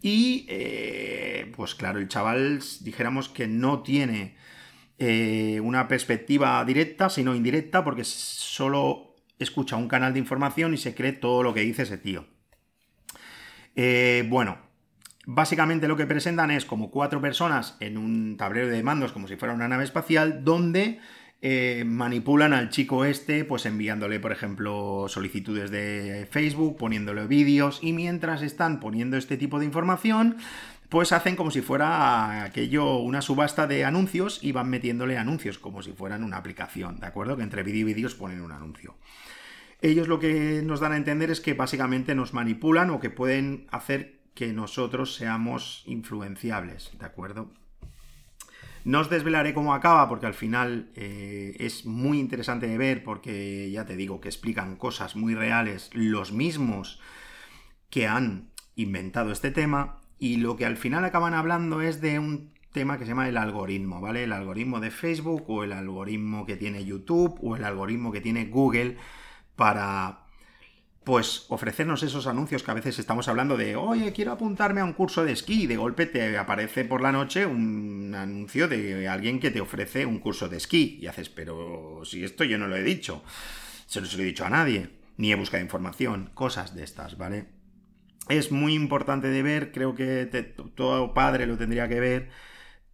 [0.00, 4.40] Y, eh, pues claro, el chaval, dijéramos que no tiene
[5.04, 10.94] eh, una perspectiva directa, sino indirecta, porque solo escucha un canal de información y se
[10.94, 12.24] cree todo lo que dice ese tío.
[13.74, 14.58] Eh, bueno,
[15.26, 19.34] básicamente lo que presentan es como cuatro personas en un tablero de mandos, como si
[19.34, 21.00] fuera una nave espacial, donde
[21.40, 27.92] eh, manipulan al chico este, pues enviándole, por ejemplo, solicitudes de Facebook, poniéndole vídeos, y
[27.92, 30.36] mientras están poniendo este tipo de información,
[30.92, 35.82] pues hacen como si fuera aquello, una subasta de anuncios y van metiéndole anuncios, como
[35.82, 37.34] si fueran una aplicación, ¿de acuerdo?
[37.38, 38.96] Que entre vídeo y vídeos ponen un anuncio.
[39.80, 43.66] Ellos lo que nos dan a entender es que básicamente nos manipulan o que pueden
[43.70, 47.50] hacer que nosotros seamos influenciables, ¿de acuerdo?
[48.84, 53.70] No os desvelaré cómo acaba porque al final eh, es muy interesante de ver porque
[53.70, 57.00] ya te digo que explican cosas muy reales los mismos
[57.88, 62.52] que han inventado este tema y lo que al final acaban hablando es de un
[62.70, 64.22] tema que se llama el algoritmo, ¿vale?
[64.22, 68.44] El algoritmo de Facebook o el algoritmo que tiene YouTube o el algoritmo que tiene
[68.44, 68.98] Google
[69.56, 70.26] para
[71.02, 74.92] pues ofrecernos esos anuncios que a veces estamos hablando de, oye, quiero apuntarme a un
[74.92, 79.40] curso de esquí y de golpe te aparece por la noche un anuncio de alguien
[79.40, 82.76] que te ofrece un curso de esquí y haces, pero si esto yo no lo
[82.76, 83.24] he dicho,
[83.88, 87.61] se lo he dicho a nadie, ni he buscado información, cosas de estas, ¿vale?
[88.32, 92.30] Es muy importante de ver, creo que te, todo padre lo tendría que ver,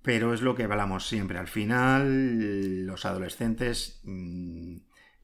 [0.03, 1.39] pero es lo que hablamos siempre.
[1.39, 4.79] Al final, los adolescentes mmm,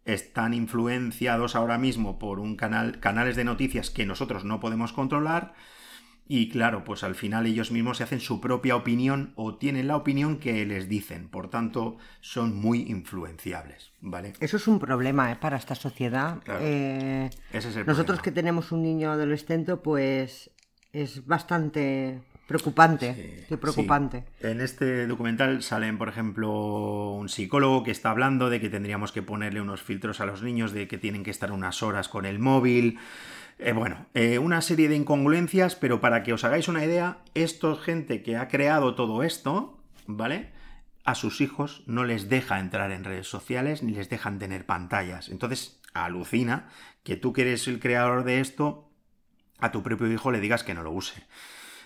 [0.05, 5.55] están influenciados ahora mismo por un canal, canales de noticias que nosotros no podemos controlar.
[6.27, 9.97] Y claro, pues al final ellos mismos se hacen su propia opinión o tienen la
[9.97, 11.29] opinión que les dicen.
[11.29, 14.33] Por tanto, son muy influenciables, ¿vale?
[14.41, 15.37] Eso es un problema ¿eh?
[15.37, 16.39] para esta sociedad.
[16.43, 16.61] Claro.
[16.63, 18.23] Eh, Ese es el nosotros problema.
[18.23, 20.51] que tenemos un niño adolescente, pues
[20.95, 23.45] es bastante preocupante.
[23.49, 24.25] Sí, preocupante.
[24.41, 24.47] sí.
[24.47, 29.23] En este documental salen, por ejemplo, un psicólogo que está hablando de que tendríamos que
[29.23, 32.39] ponerle unos filtros a los niños, de que tienen que estar unas horas con el
[32.39, 32.99] móvil.
[33.59, 37.73] Eh, bueno, eh, una serie de incongruencias, pero para que os hagáis una idea, esto
[37.73, 40.51] es gente que ha creado todo esto, ¿vale?
[41.05, 45.29] A sus hijos no les deja entrar en redes sociales ni les dejan tener pantallas.
[45.29, 46.69] Entonces, alucina
[47.05, 48.91] que tú que eres el creador de esto,
[49.61, 51.23] a tu propio hijo le digas que no lo use.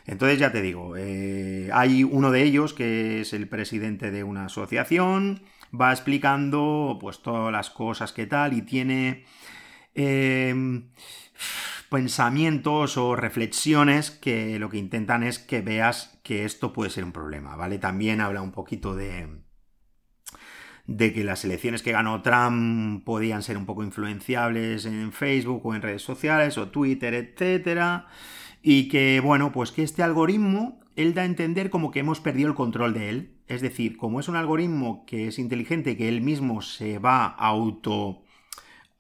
[0.07, 4.47] Entonces ya te digo, eh, hay uno de ellos que es el presidente de una
[4.47, 5.43] asociación,
[5.79, 9.27] va explicando pues todas las cosas que tal y tiene...
[9.95, 10.55] Eh,
[11.89, 17.13] pensamientos o reflexiones que lo que intentan es que veas que esto puede ser un
[17.13, 17.79] problema, ¿vale?
[17.79, 19.43] También habla un poquito de
[20.89, 25.75] de que las elecciones que ganó Trump podían ser un poco influenciables en Facebook o
[25.75, 28.07] en redes sociales o Twitter, etcétera,
[28.63, 32.49] y que bueno, pues que este algoritmo él da a entender como que hemos perdido
[32.49, 36.23] el control de él, es decir, como es un algoritmo que es inteligente, que él
[36.23, 38.23] mismo se va auto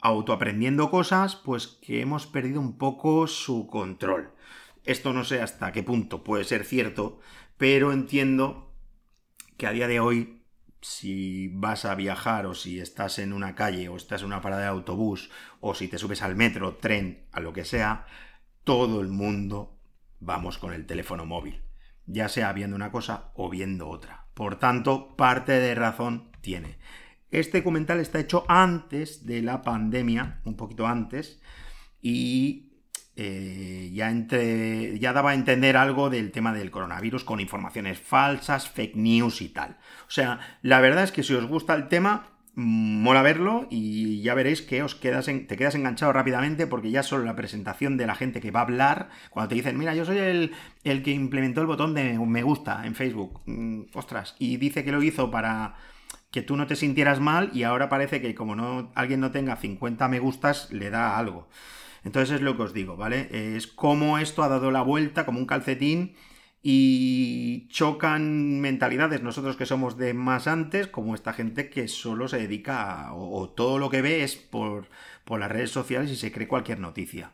[0.01, 4.33] autoaprendiendo cosas, pues que hemos perdido un poco su control.
[4.85, 7.21] Esto no sé hasta qué punto puede ser cierto,
[7.57, 8.73] pero entiendo
[9.57, 10.39] que a día de hoy
[10.81, 14.63] si vas a viajar o si estás en una calle o estás en una parada
[14.63, 15.31] de autobús
[15.61, 18.07] o si te subes al metro, tren, a lo que sea,
[18.65, 19.77] todo el mundo
[20.21, 21.63] vamos con el teléfono móvil,
[22.07, 24.27] ya sea viendo una cosa o viendo otra.
[24.35, 26.79] Por tanto, parte de razón tiene.
[27.31, 31.41] Este documental está hecho antes de la pandemia, un poquito antes,
[32.01, 32.69] y
[33.17, 38.69] eh, ya, entre, ya daba a entender algo del tema del coronavirus con informaciones falsas,
[38.69, 39.77] fake news y tal.
[40.07, 44.35] O sea, la verdad es que si os gusta el tema, mola verlo y ya
[44.35, 48.15] veréis que os quedas te quedas enganchado rápidamente porque ya solo la presentación de la
[48.15, 50.53] gente que va a hablar, cuando te dicen, mira, yo soy el,
[50.85, 54.93] el que implementó el botón de me gusta en Facebook, mm, ostras, y dice que
[54.93, 55.75] lo hizo para
[56.31, 59.57] que tú no te sintieras mal y ahora parece que como no alguien no tenga
[59.57, 61.49] 50 me gustas, le da algo.
[62.05, 63.29] Entonces es lo que os digo, ¿vale?
[63.57, 66.15] Es como esto ha dado la vuelta como un calcetín
[66.63, 72.39] y chocan mentalidades nosotros que somos de más antes como esta gente que solo se
[72.39, 74.89] dedica a, o, todo lo que ve es por,
[75.25, 77.33] por las redes sociales y se cree cualquier noticia.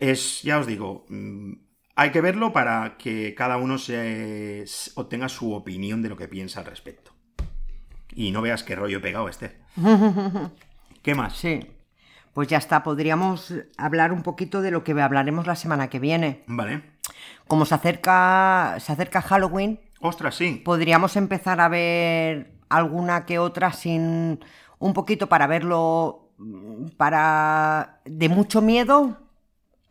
[0.00, 1.52] Es, ya os digo, mm,
[1.96, 6.60] hay que verlo para que cada uno se, obtenga su opinión de lo que piensa
[6.60, 7.17] al respecto.
[8.18, 9.56] Y no veas qué rollo pegado este.
[11.02, 11.36] ¿Qué más?
[11.36, 11.60] Sí.
[12.34, 16.42] Pues ya está, podríamos hablar un poquito de lo que hablaremos la semana que viene.
[16.48, 16.82] Vale.
[17.46, 19.78] Como se acerca, se acerca Halloween.
[20.00, 20.60] Ostras, sí.
[20.64, 24.40] Podríamos empezar a ver alguna que otra sin.
[24.80, 26.32] un poquito para verlo.
[26.96, 28.00] para.
[28.04, 29.16] de mucho miedo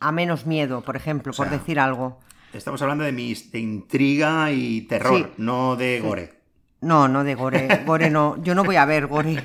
[0.00, 2.20] a menos miedo, por ejemplo, por decir algo.
[2.52, 6.37] Estamos hablando de, mis, de intriga y terror, no de gore.
[6.80, 7.82] No, no de Gore.
[7.86, 8.42] Gore no.
[8.42, 9.42] Yo no voy a ver Gore.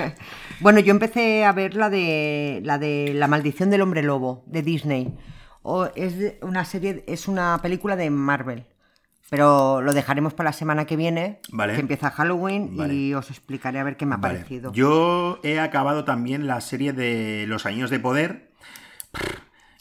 [0.60, 4.62] bueno, yo empecé a ver la de la de La maldición del hombre lobo de
[4.62, 5.16] Disney.
[5.62, 8.66] O es una serie, es una película de Marvel.
[9.28, 11.74] Pero lo dejaremos para la semana que viene, vale.
[11.74, 14.72] que empieza Halloween, y os explicaré a ver qué me ha parecido.
[14.72, 18.45] Yo he acabado también la serie de Los Años de Poder.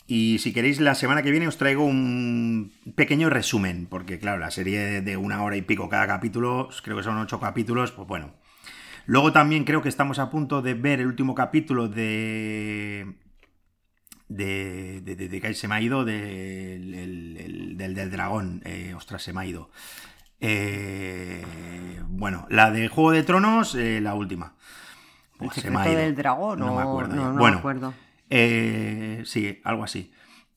[0.08, 4.52] Y si queréis, la semana que viene os traigo un pequeño resumen, porque claro, la
[4.52, 8.34] serie de una hora y pico cada capítulo, creo que son ocho capítulos, pues bueno.
[9.08, 13.16] Luego también creo que estamos a punto de ver el último capítulo de...
[14.28, 18.64] De, de, de, que se me ha ido del, del, dragón.
[18.66, 19.70] Eh, ostras, se me ha ido.
[20.40, 21.46] Eh,
[22.08, 24.56] bueno, la de Juego de Tronos, eh, la última.
[25.40, 26.58] ¿El secreto del dragón?
[26.58, 27.16] No, me acuerdo.
[27.16, 27.94] No, bueno, me acuerdo.
[28.30, 30.12] Eh, sí, algo así.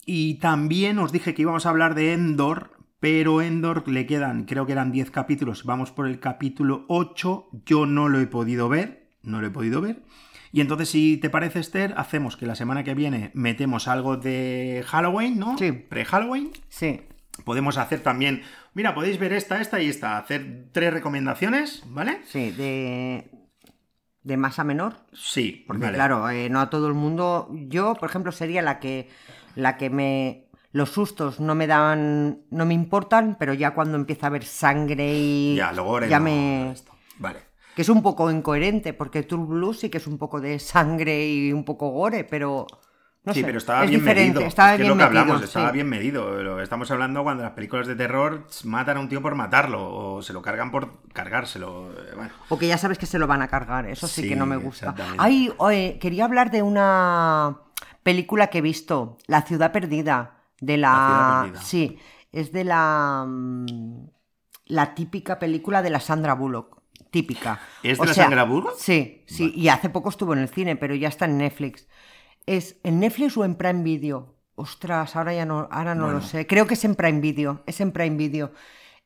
[0.07, 4.67] Y también os dije que íbamos a hablar de Endor, pero Endor le quedan, creo
[4.67, 9.11] que eran 10 capítulos, vamos por el capítulo 8, yo no lo he podido ver,
[9.23, 10.03] no lo he podido ver.
[10.51, 14.83] Y entonces, si te parece, Esther, hacemos que la semana que viene metemos algo de
[14.87, 15.59] Halloween, ¿no?
[15.59, 15.73] Sí.
[15.73, 16.51] Pre-Halloween.
[16.69, 17.03] Sí.
[17.45, 18.43] Podemos hacer también,
[18.75, 22.21] mira, podéis ver esta, esta y esta, hacer tres recomendaciones, ¿vale?
[22.25, 23.31] Sí, de,
[24.29, 24.97] de más a menor.
[25.15, 27.49] Sí, porque claro, eh, no a todo el mundo.
[27.51, 29.09] Yo, por ejemplo, sería la que
[29.55, 34.27] la que me los sustos no me dan, no me importan, pero ya cuando empieza
[34.27, 36.75] a haber sangre y ya, luego ya me
[37.19, 37.41] vale.
[37.75, 41.27] Que es un poco incoherente, porque True Blue sí que es un poco de sangre
[41.27, 42.67] y un poco gore, pero
[43.33, 44.41] sí, pero estaba bien medido.
[44.41, 46.61] Estaba bien lo que hablamos, estaba bien medido.
[46.61, 50.33] Estamos hablando cuando las películas de terror matan a un tío por matarlo o se
[50.33, 51.91] lo cargan por cargárselo.
[51.93, 52.31] Eh, bueno.
[52.49, 54.57] O que ya sabes que se lo van a cargar, eso sí, que no me
[54.57, 54.95] gusta.
[55.19, 55.53] Ay,
[56.01, 57.59] quería hablar de una
[58.03, 61.53] película que he visto, La ciudad perdida, de la...
[61.61, 61.99] Sí,
[62.33, 63.25] es de la...
[63.27, 64.09] Mm,
[64.67, 66.79] la típica película de la Sandra Bullock.
[67.11, 67.61] Típica.
[67.83, 68.77] ¿Es de la Sandra Bullock?
[68.77, 71.89] Sí, sí, y hace poco estuvo en el cine, pero ya está en Netflix.
[72.49, 74.35] ¿Es en Netflix o en Prime Video?
[74.55, 76.47] Ostras, ahora ya no, ahora no lo sé.
[76.47, 77.63] Creo que es en Prime Video.
[77.67, 78.53] Es en Prime Video.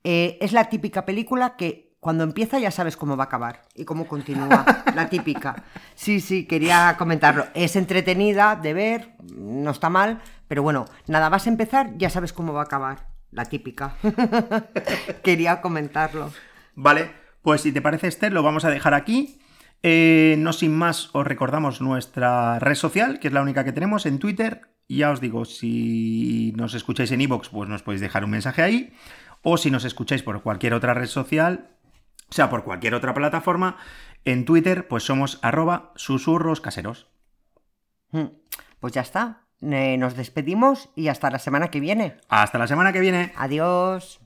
[0.05, 3.85] Eh, es la típica película que cuando empieza ya sabes cómo va a acabar y
[3.85, 4.65] cómo continúa.
[4.95, 5.65] la típica.
[5.97, 7.47] Sí, sí, quería comentarlo.
[7.53, 12.33] Es entretenida de ver, no está mal, pero bueno, nada, vas a empezar, ya sabes
[12.33, 13.09] cómo va a acabar.
[13.33, 13.97] La típica.
[15.25, 16.33] quería comentarlo.
[16.77, 17.11] Vale,
[17.43, 19.42] pues si te parece, Esther, lo vamos a dejar aquí.
[19.83, 24.07] Eh, no sin más, os recordamos nuestra red social, que es la única que tenemos
[24.07, 28.31] en Twitter, Ya os digo, si nos escucháis en iVoox, pues nos podéis dejar un
[28.31, 28.93] mensaje ahí.
[29.43, 31.71] O si nos escucháis por cualquier otra red social,
[32.29, 33.77] o sea, por cualquier otra plataforma,
[34.25, 37.07] en Twitter, pues somos arroba susurros caseros.
[38.11, 38.27] Mm,
[38.81, 39.47] Pues ya está.
[39.63, 42.17] Eh, Nos despedimos y hasta la semana que viene.
[42.29, 43.33] Hasta la semana que viene.
[43.37, 44.21] Adiós.